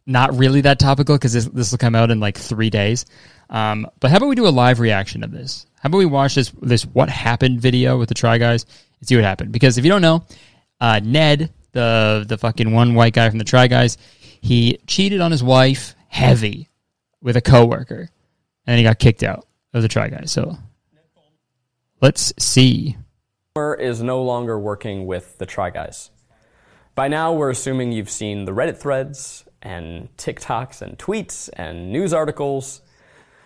[0.07, 3.07] not really that topical because this, this will come out in like three days.
[3.51, 5.67] Um, but how about we do a live reaction of this?
[5.81, 8.67] How about we watch this this what happened video with the Try Guys
[8.99, 9.53] and see what happened?
[9.53, 10.25] Because if you don't know,
[10.81, 13.97] uh, Ned, the the fucking one white guy from the Try Guys,
[14.41, 16.69] he cheated on his wife heavy
[17.23, 18.09] with a coworker, and
[18.67, 20.33] then he got kicked out of the Try Guys.
[20.33, 20.59] So
[22.01, 22.97] let's see.
[23.57, 26.11] is no longer working with the Try Guys.
[26.95, 32.13] By now, we're assuming you've seen the Reddit threads and TikToks and tweets and news
[32.13, 32.83] articles.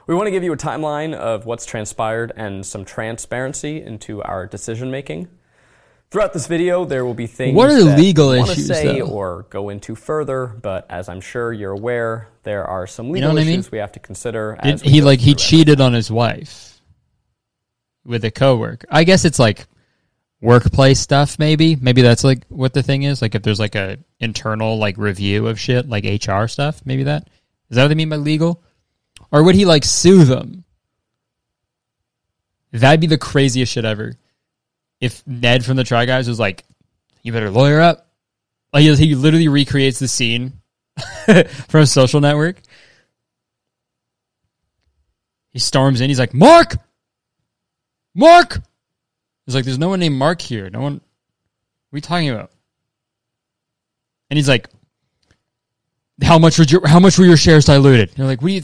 [0.06, 4.46] We want to give you a timeline of what's transpired and some transparency into our
[4.46, 5.28] decision making.
[6.10, 9.00] Throughout this video, there will be things What are that legal want to issues, say
[9.00, 9.06] though?
[9.06, 13.28] or go into further, but as I'm sure you're aware, there are some You legal
[13.30, 13.60] know what I mean?
[13.60, 14.58] issues we have to consider.
[14.62, 16.71] Did, he like he cheated on his wife
[18.04, 18.86] with a coworker.
[18.90, 19.66] I guess it's like
[20.40, 21.76] workplace stuff maybe.
[21.76, 23.22] Maybe that's like what the thing is.
[23.22, 27.28] Like if there's like a internal like review of shit, like HR stuff, maybe that.
[27.70, 28.62] Is that what they mean by legal?
[29.30, 30.64] Or would he like sue them?
[32.72, 34.14] That'd be the craziest shit ever.
[35.00, 36.64] If Ned from the Try Guys was like,
[37.22, 38.06] "You better lawyer up,"
[38.72, 40.60] like he, literally recreates the scene
[41.68, 42.56] from Social Network.
[45.50, 46.08] He storms in.
[46.08, 46.76] He's like, "Mark,
[48.14, 48.60] Mark."
[49.46, 50.70] He's like, "There's no one named Mark here.
[50.70, 50.94] No one.
[50.94, 51.00] What
[51.92, 52.50] are you talking about?"
[54.30, 54.68] And he's like,
[56.22, 58.62] "How much were your How much were your shares diluted?" And you're like, "What you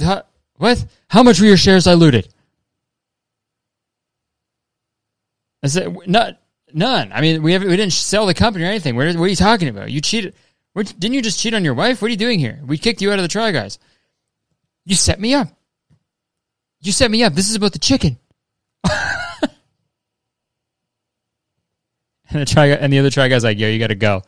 [0.56, 0.84] What?
[1.08, 2.28] How much were your shares diluted?
[5.62, 6.40] I said, not
[6.72, 7.12] none.
[7.12, 8.96] I mean, we have we didn't sell the company or anything.
[8.96, 9.90] What are, what are you talking about?
[9.90, 10.34] You cheated.
[10.72, 12.00] Where, didn't you just cheat on your wife?
[12.00, 12.60] What are you doing here?
[12.64, 13.78] We kicked you out of the Try Guys.
[14.84, 15.48] You set me up.
[16.80, 17.34] You set me up.
[17.34, 18.18] This is about the chicken.
[18.84, 19.50] and
[22.32, 24.22] the try and the other Try Guy's like, yo, you got to go,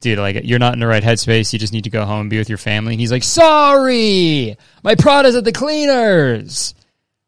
[0.00, 0.18] dude.
[0.18, 1.52] Like, you're not in the right headspace.
[1.52, 2.94] You just need to go home and be with your family.
[2.94, 6.74] And he's like, sorry, my Prada's at the cleaners,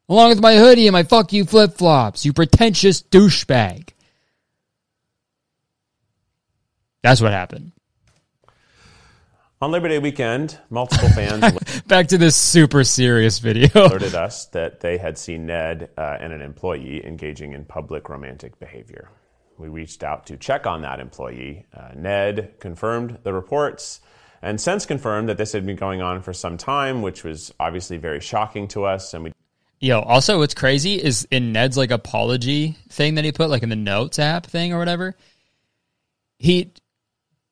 [0.07, 2.25] along with my hoodie and my fuck you flip flops.
[2.25, 3.89] You pretentious douchebag.
[7.01, 7.71] That's what happened.
[9.59, 13.69] On Labor Day weekend, multiple fans Back to this super serious video.
[13.75, 18.59] alerted us that they had seen Ned uh, and an employee engaging in public romantic
[18.59, 19.09] behavior.
[19.61, 21.65] We reached out to check on that employee.
[21.73, 24.01] Uh, Ned confirmed the reports
[24.41, 27.97] and since confirmed that this had been going on for some time, which was obviously
[27.97, 29.13] very shocking to us.
[29.13, 29.31] And we
[29.79, 33.69] Yo, also what's crazy is in Ned's like apology thing that he put like in
[33.69, 35.15] the notes app thing or whatever.
[36.37, 36.71] He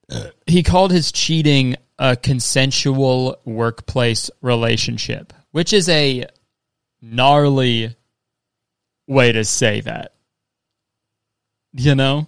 [0.47, 6.25] he called his cheating a consensual workplace relationship, which is a
[7.01, 7.95] gnarly
[9.07, 10.13] way to say that.
[11.73, 12.27] You know?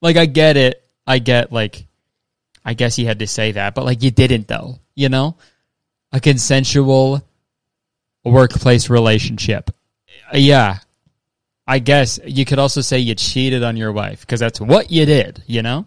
[0.00, 0.82] Like I get it.
[1.06, 1.86] I get like
[2.64, 5.36] I guess he had to say that, but like you didn't though, you know?
[6.12, 7.22] A consensual
[8.24, 9.70] workplace relationship.
[10.32, 10.78] Uh, Yeah.
[11.66, 15.04] I guess you could also say you cheated on your wife because that's what you
[15.04, 15.84] did, you know?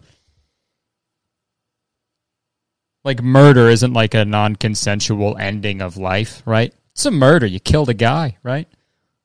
[3.04, 6.72] Like murder isn't like a non-consensual ending of life, right?
[6.94, 7.48] It's a murder.
[7.48, 8.68] You killed a guy, right?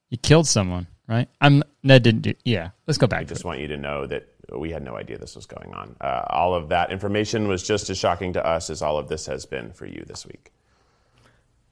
[0.09, 1.29] You killed someone, right?
[1.41, 2.35] I'm Ned didn't do.
[2.45, 3.21] Yeah, let's go back.
[3.21, 5.97] I just want you to know that we had no idea this was going on.
[6.01, 9.27] Uh, all of that information was just as shocking to us as all of this
[9.27, 10.53] has been for you this week.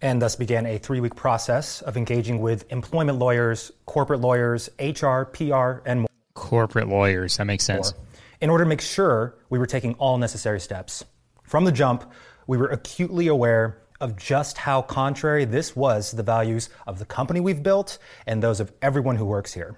[0.03, 5.22] and thus began a three week process of engaging with employment lawyers, corporate lawyers, HR,
[5.22, 6.09] PR, and more.
[6.35, 7.37] Corporate lawyers.
[7.37, 7.95] That makes sense.
[8.41, 11.05] In order to make sure we were taking all necessary steps.
[11.45, 12.11] From the jump,
[12.47, 17.05] we were acutely aware of just how contrary this was to the values of the
[17.05, 19.77] company we've built and those of everyone who works here.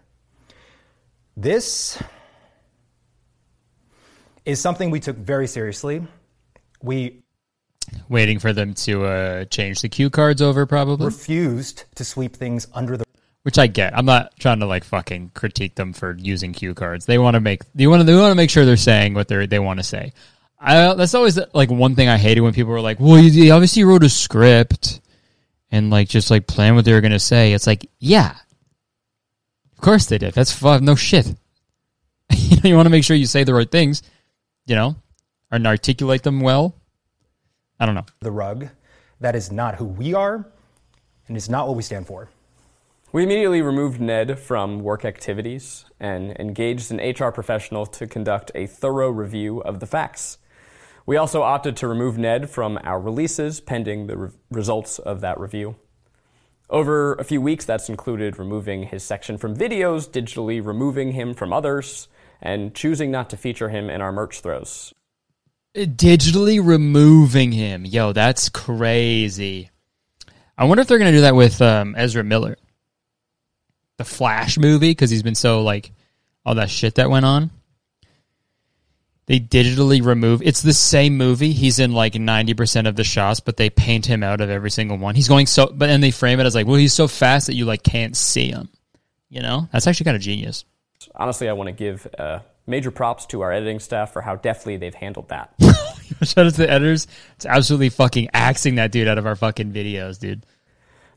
[1.37, 2.03] This
[4.45, 6.07] is something we took very seriously.
[6.83, 7.23] We
[8.09, 11.07] Waiting for them to uh, change the cue cards over, probably.
[11.07, 13.05] refused to sweep things under the
[13.43, 13.97] Which I get.
[13.97, 17.07] I'm not trying to like fucking critique them for using cue cards.
[17.07, 19.29] They want to make they want to they want to make sure they're saying what
[19.29, 20.13] they they want to say.
[20.59, 23.85] I that's always like one thing I hated when people were like, "Well, you obviously
[23.85, 25.01] wrote a script
[25.71, 28.37] and like just like plan what they were gonna say." It's like, yeah,
[29.73, 30.35] of course they did.
[30.35, 30.85] That's fun.
[30.85, 31.27] No shit.
[32.31, 34.03] you know, you want to make sure you say the right things,
[34.67, 34.97] you know,
[35.51, 36.75] and articulate them well.
[37.79, 38.07] I don't know.
[38.21, 38.69] the rug.
[39.21, 40.47] That is not who we are,
[41.29, 42.31] and it's not what we stand for.
[43.13, 48.67] We immediately removed Ned from work activities and engaged an HR professional to conduct a
[48.67, 50.39] thorough review of the facts.
[51.07, 55.39] We also opted to remove Ned from our releases pending the re- results of that
[55.39, 55.77] review.
[56.69, 61.53] Over a few weeks, that's included removing his section from videos, digitally removing him from
[61.53, 62.09] others,
[62.43, 64.93] and choosing not to feature him in our merch throws.
[65.77, 67.85] digitally removing him.
[67.85, 69.71] Yo, that's crazy.
[70.59, 72.57] I wonder if they're going to do that with um, Ezra Miller,
[73.99, 75.93] the Flash movie, because he's been so like
[76.45, 77.51] all that shit that went on.
[79.27, 80.41] They digitally remove.
[80.43, 81.53] It's the same movie.
[81.53, 84.71] He's in like ninety percent of the shots, but they paint him out of every
[84.71, 85.17] single one.
[85.17, 87.55] He's going so, but and they frame it as like, well, he's so fast that
[87.55, 88.69] you like can't see him.
[89.29, 90.65] You know, that's actually kind of genius.
[91.15, 94.77] Honestly, I want to give uh, major props to our editing staff for how deftly
[94.77, 95.53] they've handled that.
[96.23, 97.09] Shout out to the editors.
[97.35, 100.47] It's absolutely fucking axing that dude out of our fucking videos, dude.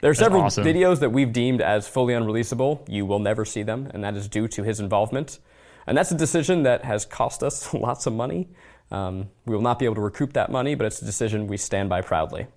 [0.01, 0.64] There are That's several awesome.
[0.64, 2.88] videos that we've deemed as fully unreleasable.
[2.88, 5.39] You will never see them, and that is due to his involvement.
[5.88, 8.49] And that's a decision that has cost us lots of money.
[8.91, 11.57] Um, we will not be able to recoup that money, but it's a decision we
[11.57, 12.47] stand by proudly.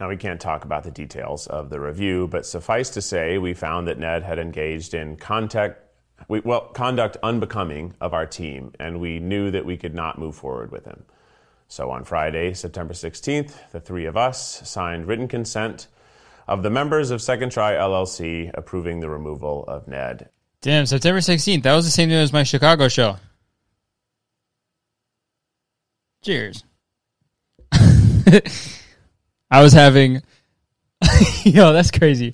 [0.00, 3.54] Now, we can't talk about the details of the review, but suffice to say, we
[3.54, 5.80] found that Ned had engaged in contact,
[6.26, 10.34] we, well, conduct unbecoming of our team, and we knew that we could not move
[10.34, 11.04] forward with him.
[11.68, 15.86] So on Friday, September 16th, the three of us signed written consent
[16.46, 20.28] of the members of Second Try LLC approving the removal of Ned.
[20.64, 21.62] Damn, September 16th.
[21.62, 23.18] That was the same day as my Chicago show.
[26.24, 26.64] Cheers.
[27.70, 30.22] I was having.
[31.44, 32.32] Yo, that's crazy.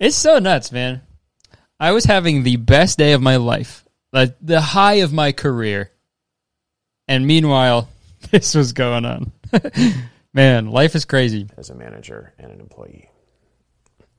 [0.00, 1.02] It's so nuts, man.
[1.78, 5.92] I was having the best day of my life, like the high of my career.
[7.06, 7.88] And meanwhile,
[8.32, 9.30] this was going on.
[10.34, 11.46] Man, life is crazy.
[11.56, 13.08] As a manager and an employee.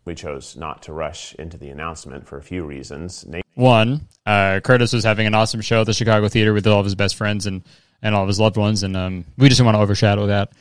[0.10, 3.24] We chose not to rush into the announcement for a few reasons.
[3.54, 6.86] One, uh, Kurtis was having an awesome show at the Chicago Theater with all of
[6.86, 7.62] his best friends and,
[8.02, 10.52] and all of his loved ones, and um, we just didn't want to overshadow that.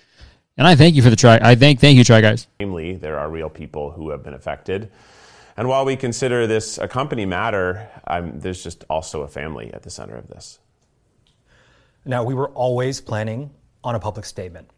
[0.59, 1.40] And I thank you for the try.
[1.40, 2.46] I thank thank you, try guys.
[2.61, 4.90] Namely, there are real people who have been affected.
[5.57, 9.82] And while we consider this a company matter, I'm, there's just also a family at
[9.82, 10.59] the center of this.
[12.05, 13.49] Now, we were always planning
[13.82, 14.68] on a public statement,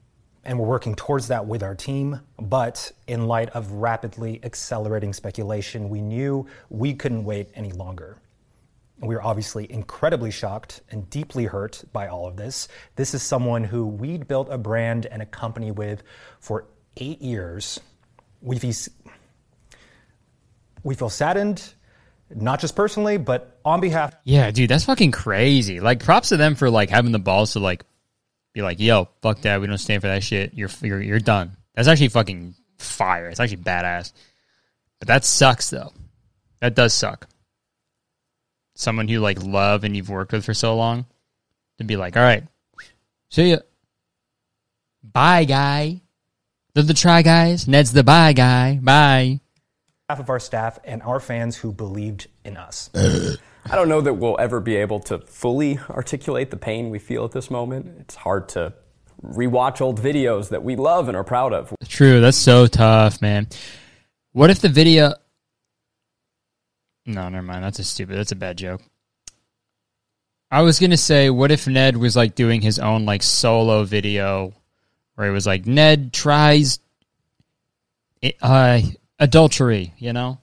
[0.44, 2.20] and we're working towards that with our team.
[2.38, 8.16] But in light of rapidly accelerating speculation, we knew we couldn't wait any longer.
[9.02, 12.68] We are obviously incredibly shocked and deeply hurt by all of this.
[12.96, 16.02] This is someone who we'd built a brand and a company with
[16.38, 16.66] for
[16.98, 17.80] eight years.
[18.42, 18.74] We feel,
[20.82, 21.74] we feel saddened,
[22.34, 24.14] not just personally, but on behalf.
[24.24, 25.80] Yeah, dude, that's fucking crazy.
[25.80, 27.84] Like, props to them for like having the balls to like
[28.52, 29.60] be like, "Yo, fuck that.
[29.60, 30.54] We don't stand for that shit.
[30.54, 33.28] You're you're you're done." That's actually fucking fire.
[33.28, 34.12] It's actually badass.
[34.98, 35.92] But that sucks though.
[36.60, 37.28] That does suck.
[38.74, 41.06] Someone you like love and you've worked with for so long
[41.78, 42.44] to be like, "All right,
[43.30, 43.58] see ya.
[45.02, 46.00] Bye, guy."
[46.74, 47.66] They're the try guys.
[47.66, 48.78] Ned's the bye guy.
[48.80, 49.40] Bye.
[50.08, 52.90] Half of our staff and our fans who believed in us.
[53.66, 57.24] I don't know that we'll ever be able to fully articulate the pain we feel
[57.24, 57.94] at this moment.
[58.00, 58.74] It's hard to
[59.22, 61.74] rewatch old videos that we love and are proud of.
[61.86, 63.48] True, that's so tough, man.
[64.32, 65.14] What if the video?
[67.06, 67.64] No, never mind.
[67.64, 68.16] That's a stupid.
[68.16, 68.82] That's a bad joke.
[70.50, 74.52] I was gonna say, what if Ned was like doing his own like solo video,
[75.14, 76.80] where he was like, Ned tries
[78.42, 78.80] uh,
[79.18, 80.39] adultery, you know,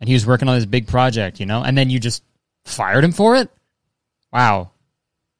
[0.00, 2.22] and he was working on this big project, you know, and then you just
[2.64, 3.50] fired him for it.
[4.32, 4.70] Wow,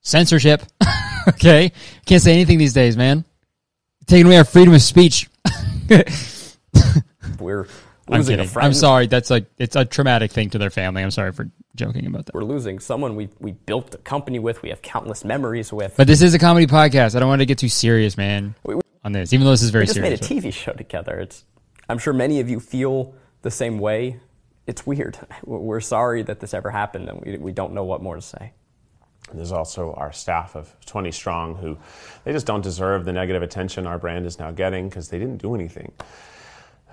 [0.01, 0.63] censorship.
[1.29, 1.73] okay,
[2.07, 3.25] can't say anything these days, man.
[4.07, 5.29] Taking away our freedom of speech.
[7.39, 7.67] We're
[8.11, 8.49] I'm losing a kidding.
[8.49, 8.67] friend.
[8.67, 9.07] I'm sorry.
[9.07, 11.03] That's like it's a traumatic thing to their family.
[11.03, 12.35] I'm sorry for joking about that.
[12.35, 15.95] We're losing someone we, we built a company with, we have countless memories with.
[15.97, 17.15] But this is a comedy podcast.
[17.15, 18.55] I don't want to get too serious, man,
[19.05, 19.33] on this.
[19.33, 20.31] Even though this is very we just serious.
[20.31, 21.21] made a TV show together.
[21.21, 21.45] It's
[21.89, 24.21] I'm sure many of you feel the same way.
[24.69, 25.19] It's weird.
[25.45, 28.53] We're sorry that this ever happened, and we, we don't know what more to say.
[29.33, 31.77] There's also our staff of 20 strong who
[32.25, 35.39] they just don't deserve the negative attention our brand is now getting because they didn't
[35.39, 35.93] do anything.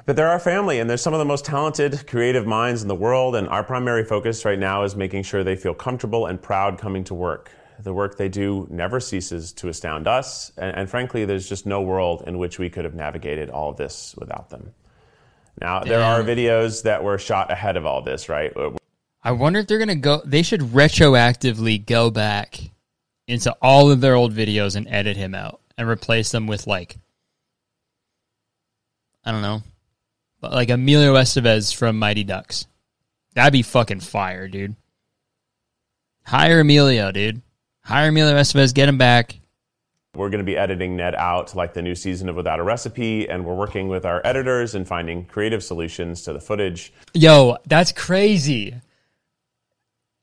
[0.05, 2.95] But they're our family, and they're some of the most talented, creative minds in the
[2.95, 3.35] world.
[3.35, 7.03] And our primary focus right now is making sure they feel comfortable and proud coming
[7.05, 7.51] to work.
[7.79, 11.81] The work they do never ceases to astound us, and, and frankly, there's just no
[11.81, 14.73] world in which we could have navigated all of this without them.
[15.59, 18.55] Now, there are videos that were shot ahead of all this, right?
[18.55, 18.71] Uh,
[19.23, 20.21] I wonder if they're gonna go.
[20.25, 22.59] They should retroactively go back
[23.27, 26.97] into all of their old videos and edit him out and replace them with like
[29.23, 29.63] I don't know,
[30.41, 32.67] like Emilio Estevez from Mighty Ducks.
[33.33, 34.75] That'd be fucking fire, dude.
[36.25, 37.41] Hire Emilio, dude.
[37.83, 38.73] Hire Emilio Estevez.
[38.73, 39.39] Get him back.
[40.15, 43.29] We're going to be editing Ned out like the new season of Without a Recipe,
[43.29, 46.93] and we're working with our editors and finding creative solutions to the footage.
[47.13, 48.75] Yo, that's crazy.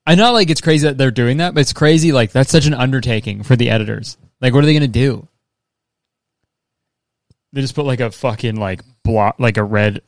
[0.07, 2.11] I know, like, it's crazy that they're doing that, but it's crazy.
[2.13, 4.17] Like, that's such an undertaking for the editors.
[4.41, 5.29] Like, what are they going to do?
[7.53, 10.01] They just put like a fucking like block, like a red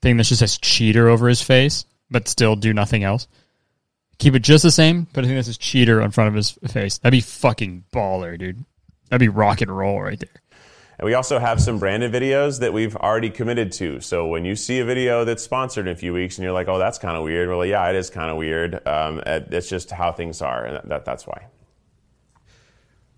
[0.00, 3.28] thing that just says cheater over his face, but still do nothing else.
[4.18, 6.52] Keep it just the same, but I think this is cheater in front of his
[6.66, 6.98] face.
[6.98, 8.64] That'd be fucking baller, dude.
[9.08, 10.42] That'd be rock and roll right there.
[10.98, 14.00] And we also have some branded videos that we've already committed to.
[14.00, 16.66] So when you see a video that's sponsored in a few weeks and you're like,
[16.66, 17.48] oh, that's kind of weird.
[17.48, 18.84] Well, yeah, it is kind of weird.
[18.86, 21.46] Um, it's just how things are, and that, that's why.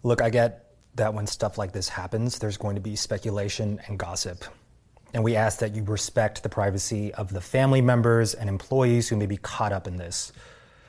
[0.02, 3.98] Look, I get that when stuff like this happens, there's going to be speculation and
[3.98, 4.44] gossip.
[5.14, 9.16] And we ask that you respect the privacy of the family members and employees who
[9.16, 10.32] may be caught up in this.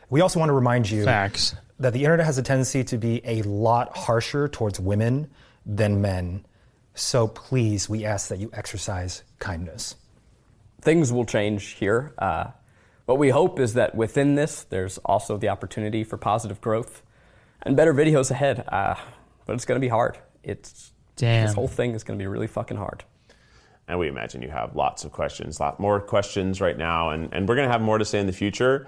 [0.09, 1.55] We also want to remind you Facts.
[1.81, 5.29] That the internet has a tendency to be a lot harsher towards women
[5.65, 6.45] than men.
[6.93, 9.95] So please, we ask that you exercise kindness.
[10.81, 12.13] Things will change here.
[12.17, 12.51] Uh,
[13.05, 17.03] what we hope is that within this, there's also the opportunity for positive growth
[17.63, 18.63] and better videos ahead.
[18.67, 18.95] Uh,
[19.45, 20.17] but it's going to be hard.
[20.43, 21.45] It's Damn.
[21.45, 23.03] This whole thing is going to be really fucking hard.
[23.87, 27.31] And we imagine you have lots of questions, a lot more questions right now, and,
[27.33, 28.87] and we're going to have more to say in the future.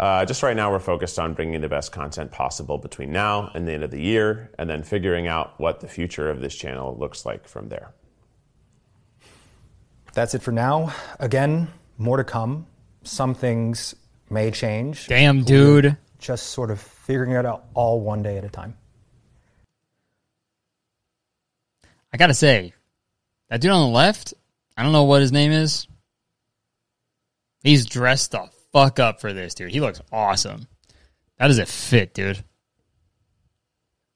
[0.00, 3.68] Uh, just right now, we're focused on bringing the best content possible between now and
[3.68, 6.96] the end of the year, and then figuring out what the future of this channel
[6.98, 7.92] looks like from there.
[10.14, 10.94] That's it for now.
[11.18, 12.66] Again, more to come.
[13.02, 13.94] Some things
[14.30, 15.06] may change.
[15.06, 15.84] Damn, dude.
[15.84, 18.78] We're just sort of figuring it out all one day at a time.
[22.10, 22.72] I gotta say,
[23.50, 24.32] that dude on the left,
[24.78, 25.86] I don't know what his name is.
[27.62, 29.70] He's dressed the fuck up for this, dude.
[29.70, 30.66] He looks awesome.
[31.38, 32.42] That is a fit, dude.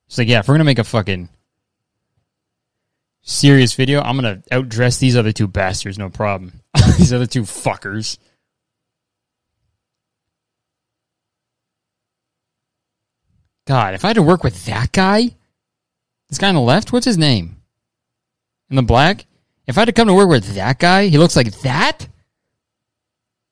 [0.07, 1.29] It's like, yeah, if we're gonna make a fucking
[3.23, 6.61] serious video, I'm gonna outdress these other two bastards, no problem.
[6.99, 8.19] these other two fuckers.
[13.67, 15.35] God, if I had to work with that guy,
[16.29, 17.57] this guy on the left, what's his name?
[18.69, 19.27] In the black?
[19.67, 22.07] If I had to come to work with that guy, he looks like that?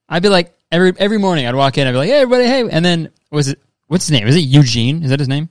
[0.08, 2.68] I'd be like, every every morning I'd walk in, I'd be like, hey, everybody, hey.
[2.68, 4.26] And then, was it, what's his name?
[4.26, 5.04] Is it Eugene?
[5.04, 5.48] Is that his name?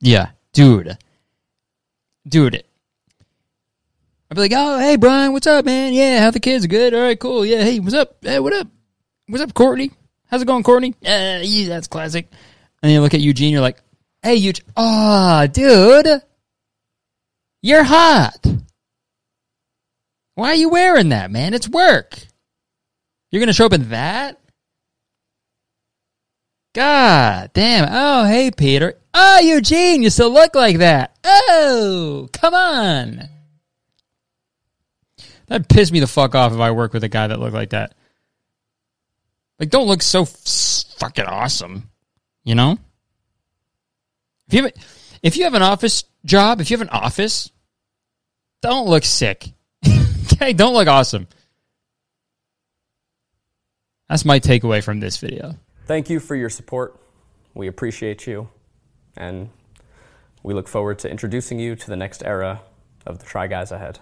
[0.00, 0.98] Yeah, dude.
[2.28, 2.62] Dude.
[4.30, 5.94] I'd be like, oh, hey, Brian, what's up, man?
[5.94, 6.92] Yeah, how the kids are good?
[6.92, 7.46] All right, cool.
[7.46, 8.16] Yeah, hey, what's up?
[8.20, 8.68] Hey, what up?
[9.26, 9.90] What's up, Courtney?
[10.26, 10.94] How's it going, Courtney?
[11.04, 12.28] Uh, yeah, that's classic.
[12.82, 13.80] And then you look at Eugene, you're like,
[14.22, 14.66] hey, Eugene.
[14.76, 16.22] Oh, dude.
[17.62, 18.46] You're hot.
[20.38, 21.52] Why are you wearing that, man?
[21.52, 22.16] It's work.
[23.32, 24.38] You're going to show up in that?
[26.72, 27.88] God damn.
[27.90, 28.94] Oh, hey, Peter.
[29.12, 31.18] Oh, Eugene, you still look like that.
[31.24, 33.28] Oh, come on.
[35.48, 37.70] That pissed me the fuck off if I work with a guy that looked like
[37.70, 37.96] that.
[39.58, 41.90] Like, don't look so fucking awesome,
[42.44, 42.78] you know?
[44.46, 44.72] If you have,
[45.20, 47.50] if you have an office job, if you have an office,
[48.62, 49.52] don't look sick.
[50.42, 51.26] okay, don't look awesome.
[54.08, 55.56] That's my takeaway from this video.
[55.86, 56.98] Thank you for your support.
[57.54, 58.48] We appreciate you.
[59.16, 59.50] And
[60.42, 62.60] we look forward to introducing you to the next era
[63.04, 63.98] of the Try Guys ahead.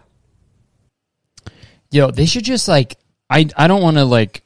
[1.91, 2.99] Yo, they should just like
[3.31, 4.43] I I don't want to like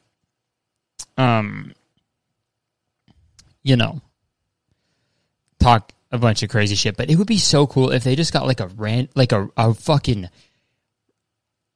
[1.17, 1.73] um
[3.63, 4.01] you know
[5.59, 8.33] talk a bunch of crazy shit, but it would be so cool if they just
[8.33, 10.29] got like a rant like a, a fucking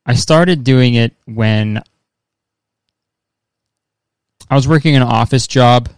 [0.06, 1.82] I started doing it when
[4.50, 5.90] I was working an office job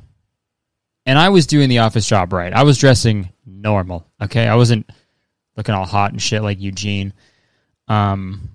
[1.05, 2.53] and I was doing the office job right.
[2.53, 4.47] I was dressing normal, okay?
[4.47, 4.89] I wasn't
[5.55, 7.13] looking all hot and shit like Eugene.
[7.87, 8.49] Um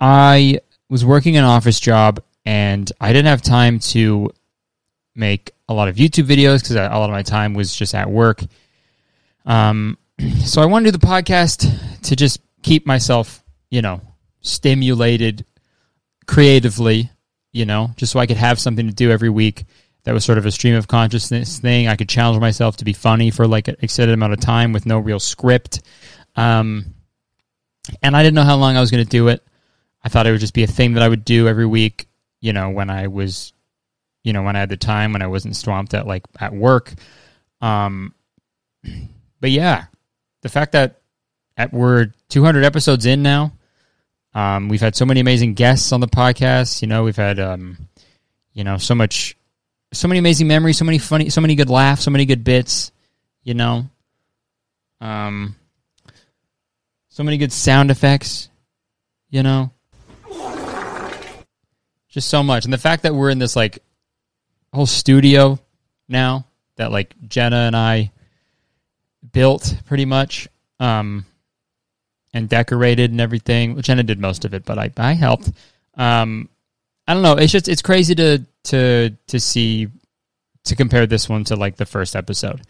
[0.00, 4.30] I was working an office job and I didn't have time to
[5.14, 8.08] make a lot of YouTube videos because a lot of my time was just at
[8.08, 8.42] work.
[9.44, 9.98] Um,
[10.44, 14.00] so I wanted to do the podcast to just keep myself, you know,
[14.40, 15.44] stimulated
[16.26, 17.10] creatively,
[17.52, 19.64] you know, just so I could have something to do every week
[20.04, 21.88] that was sort of a stream of consciousness thing.
[21.88, 24.86] I could challenge myself to be funny for like an extended amount of time with
[24.86, 25.82] no real script.
[26.36, 26.94] Um,
[28.02, 29.42] and I didn't know how long I was going to do it.
[30.04, 32.08] I thought it would just be a thing that I would do every week,
[32.40, 33.52] you know, when I was,
[34.22, 36.94] you know, when I had the time, when I wasn't swamped at like at work.
[37.60, 38.14] Um,
[39.40, 39.86] but yeah,
[40.42, 41.00] the fact that
[41.58, 43.52] at, we're 200 episodes in now,
[44.34, 46.80] um, we've had so many amazing guests on the podcast.
[46.80, 47.76] You know, we've had, um,
[48.52, 49.36] you know, so much,
[49.92, 52.92] so many amazing memories, so many funny, so many good laughs, so many good bits.
[53.42, 53.88] You know,
[55.00, 55.56] um,
[57.08, 58.48] so many good sound effects.
[59.30, 59.72] You know,
[62.08, 62.64] just so much.
[62.64, 63.80] And the fact that we're in this like
[64.72, 65.58] whole studio
[66.08, 66.46] now
[66.76, 68.12] that like Jenna and I
[69.32, 70.48] built pretty much,
[70.78, 71.24] um,
[72.32, 73.74] and decorated and everything.
[73.74, 75.50] Which Jenna did most of it, but I I helped.
[75.94, 76.48] Um,
[77.06, 77.34] I don't know.
[77.34, 79.88] It's just it's crazy to to to see
[80.64, 82.62] to compare this one to like the first episode.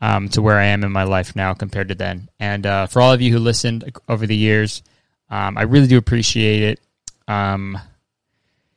[0.00, 2.30] Um, to where I am in my life now compared to then.
[2.38, 4.84] And uh, for all of you who listened over the years,
[5.28, 6.80] um, I really do appreciate it.
[7.26, 7.76] Um,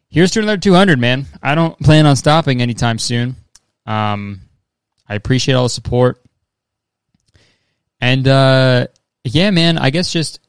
[0.10, 1.28] here's to another 200, man.
[1.44, 3.36] I don't plan on stopping anytime soon.
[3.86, 4.42] Um,
[5.08, 6.22] I appreciate all the support.
[8.00, 8.88] And uh,
[9.24, 10.40] yeah, man, I guess just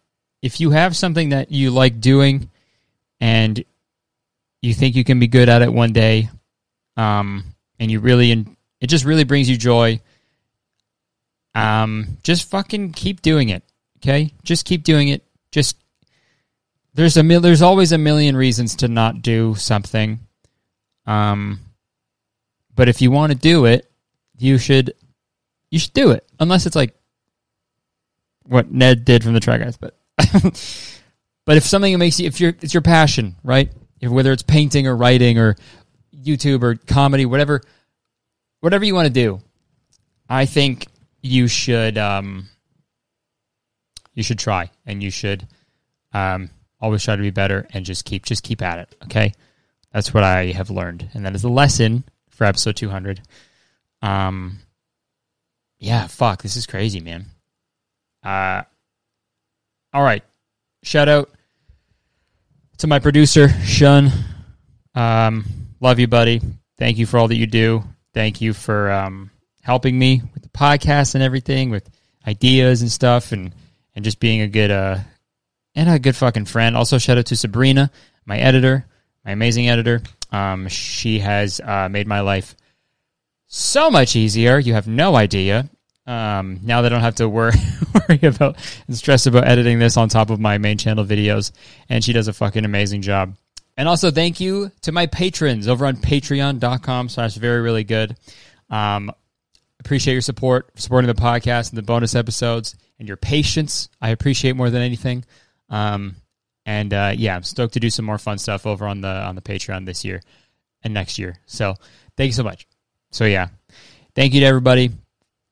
[0.41, 2.51] if you have something that you like doing
[3.21, 3.65] and
[4.61, 6.31] you think you can be good at it one day,
[6.97, 7.45] um,
[7.79, 10.01] and you really, and it just really brings you joy,
[11.55, 13.63] um, just fucking keep doing it.
[13.99, 15.25] Okay, just keep doing it.
[15.53, 15.77] Just
[16.95, 20.21] there's a mil- there's always a million reasons to not do something.
[21.07, 21.61] Um,
[22.75, 23.91] but if you want to do it,
[24.39, 24.95] you should
[25.71, 26.27] you should do it.
[26.41, 26.95] Unless it's like
[28.45, 29.97] what Ned did from the Try Guys, but
[31.45, 33.71] but if something makes you if you're it's your passion, right?
[34.01, 35.57] If, whether it's painting or writing or
[36.15, 37.63] YouTube or comedy, whatever
[38.61, 39.41] whatever you want to do,
[40.29, 40.87] I think
[41.23, 42.49] you should um
[44.15, 45.47] you should try and you should
[46.13, 49.33] um always try to be better and just keep just keep at it, okay?
[49.93, 51.11] That's what I have learned.
[51.15, 53.21] And that is the lesson for episode 200.
[54.01, 54.59] Um
[55.79, 57.27] yeah, fuck, this is crazy, man.
[58.23, 58.63] Uh
[59.93, 60.25] all right.
[60.83, 61.31] Shout out
[62.79, 64.11] to my producer, Shun.
[64.95, 65.45] Um,
[65.81, 66.41] love you, buddy.
[66.79, 67.85] Thank you for all that you do.
[68.15, 69.31] Thank you for um,
[69.63, 71.89] helping me with the podcast and everything, with
[72.27, 73.55] ideas and stuff, and
[73.95, 74.99] and just being a good uh
[75.75, 76.77] and a good fucking friend.
[76.77, 77.91] Also, shout out to Sabrina,
[78.25, 78.87] my editor,
[79.25, 80.03] my amazing editor.
[80.31, 82.57] Um, she has uh, made my life
[83.47, 84.59] so much easier.
[84.59, 85.69] You have no idea.
[86.07, 87.55] Um, now they don't have to worry,
[88.09, 91.53] worry about and stress about editing this on top of my main channel videos,
[91.89, 93.35] and she does a fucking amazing job.
[93.77, 98.17] And also, thank you to my patrons over on patreon.com slash very, really good.
[98.69, 99.13] Um,
[99.81, 103.89] appreciate your support, supporting the podcast and the bonus episodes, and your patience.
[104.01, 105.25] I appreciate more than anything.
[105.71, 106.17] Um,
[106.67, 109.35] and uh, yeah, I'm stoked to do some more fun stuff over on the on
[109.35, 110.23] the Patreon this year
[110.83, 111.39] and next year.
[111.47, 111.75] So
[112.17, 112.67] thank you so much.
[113.11, 113.49] So yeah,
[114.15, 114.91] thank you to everybody,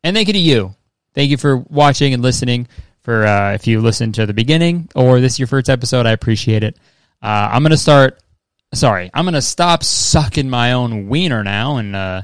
[0.02, 0.74] and thank you to you.
[1.14, 2.68] Thank you for watching and listening.
[3.02, 6.10] For uh, if you listened to the beginning or this is your first episode, I
[6.12, 6.76] appreciate it.
[7.22, 8.20] Uh, I'm gonna start.
[8.74, 12.22] Sorry, I'm gonna stop sucking my own wiener now and uh,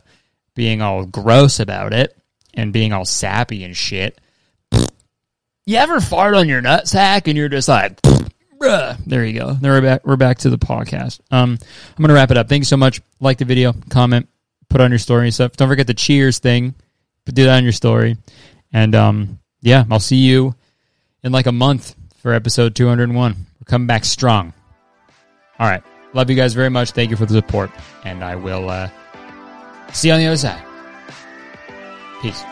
[0.54, 2.16] being all gross about it
[2.54, 4.20] and being all sappy and shit.
[4.72, 8.96] You ever fart on your nutsack and you're just like, bruh.
[9.04, 9.54] There you go.
[9.54, 10.06] Then we're back.
[10.06, 11.20] We're back to the podcast.
[11.30, 11.58] Um,
[11.96, 12.48] I'm gonna wrap it up.
[12.48, 13.00] Thank you so much.
[13.18, 14.28] Like the video, comment,
[14.68, 15.56] put on your story and stuff.
[15.56, 16.74] Don't forget the cheers thing.
[17.26, 18.16] Do that on your story.
[18.72, 20.54] And um, yeah, I'll see you
[21.22, 23.34] in like a month for episode 201.
[23.34, 24.52] We're coming back strong.
[25.58, 25.82] All right.
[26.12, 26.92] Love you guys very much.
[26.92, 27.70] Thank you for the support.
[28.04, 28.88] And I will uh,
[29.92, 30.62] see you on the other side.
[32.22, 32.42] Peace.